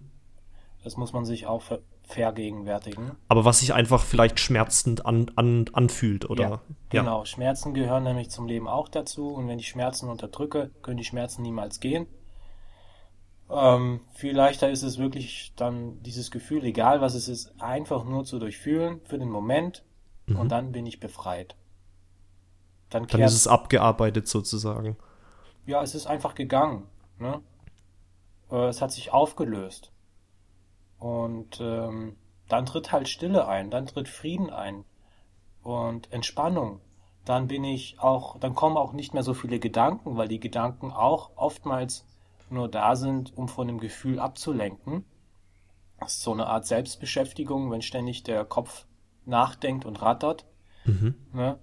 Das 0.82 0.96
muss 0.96 1.12
man 1.12 1.24
sich 1.24 1.46
auch 1.46 1.62
ver 1.62 1.78
vergegenwärtigen. 2.04 3.12
Aber 3.28 3.44
was 3.44 3.60
sich 3.60 3.72
einfach 3.72 4.02
vielleicht 4.04 4.40
schmerzend 4.40 5.06
an, 5.06 5.30
an, 5.36 5.66
anfühlt, 5.72 6.28
oder? 6.28 6.42
Ja, 6.42 6.60
genau. 6.90 7.24
Schmerzen 7.24 7.72
gehören 7.72 8.02
nämlich 8.02 8.28
zum 8.28 8.46
Leben 8.48 8.66
auch 8.68 8.88
dazu. 8.88 9.28
Und 9.28 9.46
wenn 9.48 9.58
ich 9.60 9.68
Schmerzen 9.68 10.10
unterdrücke, 10.10 10.72
können 10.82 10.96
die 10.98 11.04
Schmerzen 11.04 11.42
niemals 11.42 11.80
gehen. 11.80 12.06
Ähm, 13.52 14.00
viel 14.14 14.34
leichter 14.34 14.70
ist 14.70 14.82
es 14.82 14.98
wirklich 14.98 15.52
dann 15.56 16.02
dieses 16.02 16.30
Gefühl, 16.30 16.64
egal 16.64 17.00
was 17.02 17.14
es 17.14 17.28
ist, 17.28 17.60
einfach 17.60 18.04
nur 18.04 18.24
zu 18.24 18.38
durchfühlen 18.38 19.00
für 19.04 19.18
den 19.18 19.28
Moment 19.28 19.84
und 20.34 20.48
dann 20.50 20.72
bin 20.72 20.86
ich 20.86 21.00
befreit. 21.00 21.56
Dann 22.90 23.06
Dann 23.06 23.20
ist 23.22 23.34
es 23.34 23.46
abgearbeitet 23.46 24.28
sozusagen. 24.28 24.96
ja, 25.66 25.82
es 25.82 25.94
ist 25.94 26.06
einfach 26.06 26.34
gegangen. 26.34 26.88
Ne? 27.18 27.40
Äh, 28.50 28.68
es 28.68 28.80
hat 28.82 28.92
sich 28.92 29.12
aufgelöst. 29.12 29.92
Und 30.98 31.60
ähm, 31.60 32.16
dann 32.48 32.66
tritt 32.66 32.92
halt 32.92 33.08
Stille 33.08 33.46
ein, 33.48 33.70
dann 33.70 33.86
tritt 33.86 34.08
Frieden 34.08 34.50
ein 34.50 34.84
und 35.62 36.12
Entspannung. 36.12 36.80
Dann 37.24 37.48
bin 37.48 37.64
ich 37.64 38.00
auch, 38.00 38.38
dann 38.38 38.54
kommen 38.54 38.76
auch 38.76 38.92
nicht 38.92 39.14
mehr 39.14 39.22
so 39.22 39.34
viele 39.34 39.58
Gedanken, 39.60 40.16
weil 40.16 40.28
die 40.28 40.40
Gedanken 40.40 40.92
auch 40.92 41.30
oftmals 41.36 42.06
nur 42.52 42.68
da 42.68 42.96
sind, 42.96 43.36
um 43.36 43.48
von 43.48 43.66
dem 43.66 43.78
Gefühl 43.78 44.18
abzulenken. 44.18 45.04
Das 45.98 46.14
ist 46.14 46.22
so 46.22 46.32
eine 46.32 46.46
Art 46.46 46.66
Selbstbeschäftigung, 46.66 47.70
wenn 47.70 47.82
ständig 47.82 48.22
der 48.22 48.44
Kopf 48.44 48.86
nachdenkt 49.24 49.84
und 49.84 50.02
rattert. 50.02 50.44
Mhm. 50.84 51.14
Ne? 51.32 51.58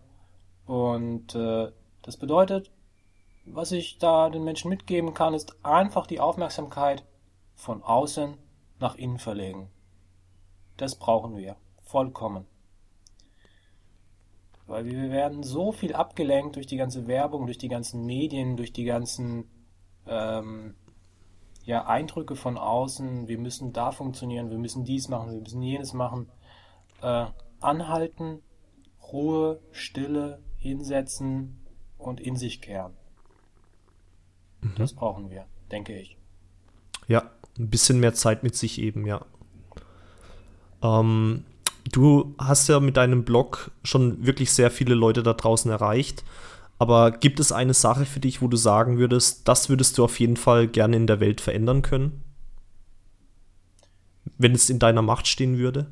Und 0.66 1.36
äh, 1.36 1.72
das 2.02 2.18
bedeutet, 2.18 2.72
was 3.46 3.72
ich 3.72 3.98
da 3.98 4.30
den 4.30 4.44
Menschen 4.44 4.70
mitgeben 4.70 5.14
kann, 5.14 5.34
ist 5.34 5.66
einfach 5.66 6.08
die 6.08 6.20
Aufmerksamkeit 6.20 7.04
von 7.56 7.84
außen 7.84 8.38
nach 8.80 8.96
innen 8.96 9.20
verlegen. 9.20 9.70
Das 10.78 10.96
brauchen 10.96 11.36
wir. 11.36 11.58
Vollkommen. 11.82 12.46
Weil 14.68 14.86
wir 14.86 15.10
werden 15.10 15.44
so 15.44 15.72
viel 15.72 15.94
abgelenkt 15.94 16.56
durch 16.56 16.68
die 16.68 16.78
ganze 16.78 17.08
Werbung, 17.08 17.48
durch 17.48 17.58
die 17.58 17.68
ganzen 17.68 18.06
Medien, 18.06 18.56
durch 18.56 18.72
die 18.72 18.84
ganzen 18.86 19.50
ähm, 20.10 20.76
ja, 21.64 21.86
Eindrücke 21.86 22.36
von 22.36 22.58
außen. 22.58 23.28
Wir 23.28 23.38
müssen 23.38 23.74
da 23.74 23.92
funktionieren, 23.92 24.50
wir 24.50 24.58
müssen 24.58 24.86
dies 24.86 25.08
machen, 25.08 25.32
wir 25.32 25.42
müssen 25.42 25.62
jenes 25.62 25.94
machen. 25.94 26.28
Äh, 27.02 27.28
anhalten, 27.62 28.42
Ruhe, 29.12 29.60
Stille, 29.72 30.42
hinsetzen 30.58 31.58
und 31.98 32.20
in 32.20 32.36
sich 32.36 32.62
kehren. 32.62 32.94
Das 34.78 34.94
brauchen 34.94 35.30
wir, 35.30 35.46
denke 35.72 35.98
ich. 35.98 36.18
Ja, 37.08 37.30
ein 37.58 37.70
bisschen 37.70 38.00
mehr 38.00 38.14
Zeit 38.14 38.44
mit 38.44 38.56
sich 38.56 38.80
eben, 38.82 39.06
ja. 39.06 39.26
Ähm, 40.82 41.46
du 41.92 42.36
hast 42.38 42.68
ja 42.68 42.80
mit 42.80 42.98
deinem 42.98 43.24
Blog 43.24 43.72
schon 43.84 44.26
wirklich 44.26 44.54
sehr 44.54 44.72
viele 44.72 44.96
Leute 44.96 45.24
da 45.24 45.34
draußen 45.34 45.72
erreicht. 45.72 46.24
Aber 46.80 47.12
gibt 47.12 47.40
es 47.42 47.52
eine 47.52 47.74
Sache 47.74 48.06
für 48.06 48.22
dich, 48.22 48.42
wo 48.42 48.48
du 48.48 48.58
sagen 48.58 48.98
würdest, 48.98 49.48
das 49.48 49.70
würdest 49.70 49.98
du 49.98 50.06
auf 50.06 50.20
jeden 50.20 50.38
Fall 50.38 50.68
gerne 50.68 50.96
in 50.96 51.08
der 51.08 51.20
Welt 51.20 51.42
verändern 51.42 51.82
können? 51.82 52.24
Wenn 54.38 54.56
es 54.56 54.70
in 54.70 54.80
deiner 54.80 55.02
Macht 55.02 55.28
stehen 55.28 55.58
würde? 55.58 55.88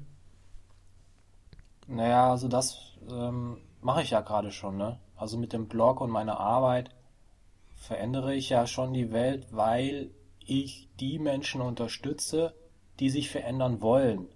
Naja, 1.88 2.32
also 2.32 2.47
das 2.47 2.80
ähm, 3.12 3.58
mache 3.82 4.02
ich 4.02 4.12
ja 4.12 4.21
gerade 4.21 4.52
schon, 4.52 4.78
ne? 4.78 4.97
Also 5.17 5.38
mit 5.38 5.52
dem 5.52 5.67
Blog 5.67 6.00
und 6.00 6.10
meiner 6.10 6.39
Arbeit 6.39 6.91
verändere 7.76 8.34
ich 8.34 8.50
ja 8.50 8.65
schon 8.65 8.93
die 8.93 9.12
Welt, 9.12 9.47
weil 9.52 10.12
ich 10.39 10.89
die 11.00 11.19
Menschen 11.19 11.62
unterstütze, 11.62 12.54
die 13.00 13.10
sich 13.10 13.30
verändern 13.30 13.82
wollen. 13.82 14.28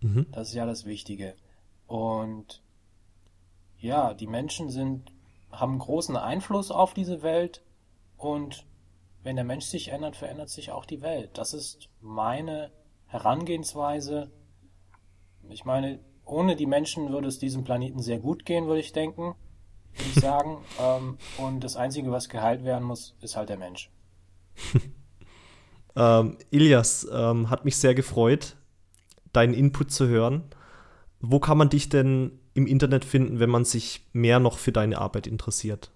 Mhm. 0.00 0.26
Das 0.32 0.48
ist 0.48 0.54
ja 0.54 0.64
das 0.64 0.84
Wichtige. 0.86 1.34
Und 1.86 2.62
ja, 3.78 4.14
die 4.14 4.26
Menschen 4.26 4.70
sind, 4.70 5.12
haben 5.50 5.78
großen 5.78 6.16
Einfluss 6.16 6.70
auf 6.70 6.94
diese 6.94 7.22
Welt 7.22 7.62
und 8.16 8.66
wenn 9.22 9.36
der 9.36 9.44
Mensch 9.44 9.66
sich 9.66 9.88
ändert, 9.88 10.16
verändert 10.16 10.48
sich 10.48 10.70
auch 10.70 10.84
die 10.84 11.02
Welt. 11.02 11.30
Das 11.34 11.52
ist 11.52 11.88
meine 12.00 12.70
Herangehensweise. 13.06 14.30
Ich 15.48 15.64
meine, 15.64 16.00
ohne 16.24 16.56
die 16.56 16.66
Menschen 16.66 17.10
würde 17.10 17.28
es 17.28 17.38
diesem 17.38 17.64
Planeten 17.64 18.00
sehr 18.00 18.18
gut 18.18 18.44
gehen, 18.44 18.66
würde 18.66 18.80
ich 18.80 18.92
denken, 18.92 19.34
würde 19.94 20.10
ich 20.14 20.20
sagen. 20.20 20.58
Ähm, 20.80 21.18
und 21.38 21.64
das 21.64 21.76
Einzige, 21.76 22.12
was 22.12 22.28
geheilt 22.28 22.62
werden 22.64 22.84
muss, 22.84 23.16
ist 23.20 23.36
halt 23.36 23.48
der 23.48 23.56
Mensch. 23.56 23.90
ähm, 25.96 26.38
Ilias, 26.50 27.06
ähm, 27.12 27.50
hat 27.50 27.64
mich 27.64 27.76
sehr 27.76 27.94
gefreut, 27.94 28.56
deinen 29.32 29.54
Input 29.54 29.90
zu 29.90 30.06
hören. 30.06 30.44
Wo 31.20 31.40
kann 31.40 31.58
man 31.58 31.68
dich 31.68 31.88
denn 31.88 32.38
im 32.58 32.66
Internet 32.66 33.04
finden, 33.04 33.38
wenn 33.38 33.50
man 33.50 33.64
sich 33.64 34.02
mehr 34.12 34.40
noch 34.40 34.58
für 34.58 34.72
deine 34.72 34.98
Arbeit 34.98 35.28
interessiert? 35.28 35.90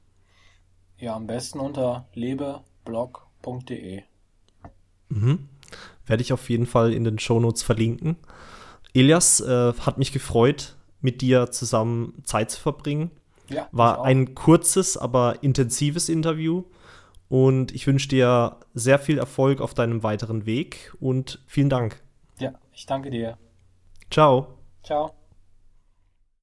Ja, 0.97 1.17
am 1.17 1.27
besten 1.27 1.59
unter 1.59 2.07
lebeblog.de. 2.15 4.03
Mhm. 5.09 5.49
Werde 6.07 6.23
ich 6.23 6.33
auf 6.33 6.49
jeden 6.49 6.67
Fall 6.67 6.93
in 6.93 7.03
den 7.03 7.19
Shownotes 7.19 7.65
verlinken. 7.65 8.17
Elias, 8.95 9.41
äh, 9.41 9.73
hat 9.73 9.99
mich 9.99 10.13
gefreut, 10.13 10.77
mit 11.01 11.21
dir 11.21 11.51
zusammen 11.51 12.23
Zeit 12.25 12.53
zu 12.53 12.61
verbringen. 12.61 13.11
Ja, 13.49 13.69
War 13.73 14.05
ein 14.05 14.37
kurzes, 14.37 14.97
aber 14.97 15.43
intensives 15.43 16.09
Interview. 16.09 16.63
Und 17.29 17.75
ich 17.75 17.87
wünsche 17.89 18.09
dir 18.09 18.59
sehr 18.75 19.01
viel 19.01 19.19
Erfolg 19.19 19.61
auf 19.61 19.75
deinem 19.75 20.05
weiteren 20.05 20.47
Weg 20.47 20.95
und 21.01 21.41
vielen 21.47 21.71
Dank. 21.71 22.01
Ja, 22.39 22.53
ich 22.73 22.87
danke 22.87 23.11
dir. 23.11 23.37
Ciao. 24.11 24.59
Ciao. 24.85 25.22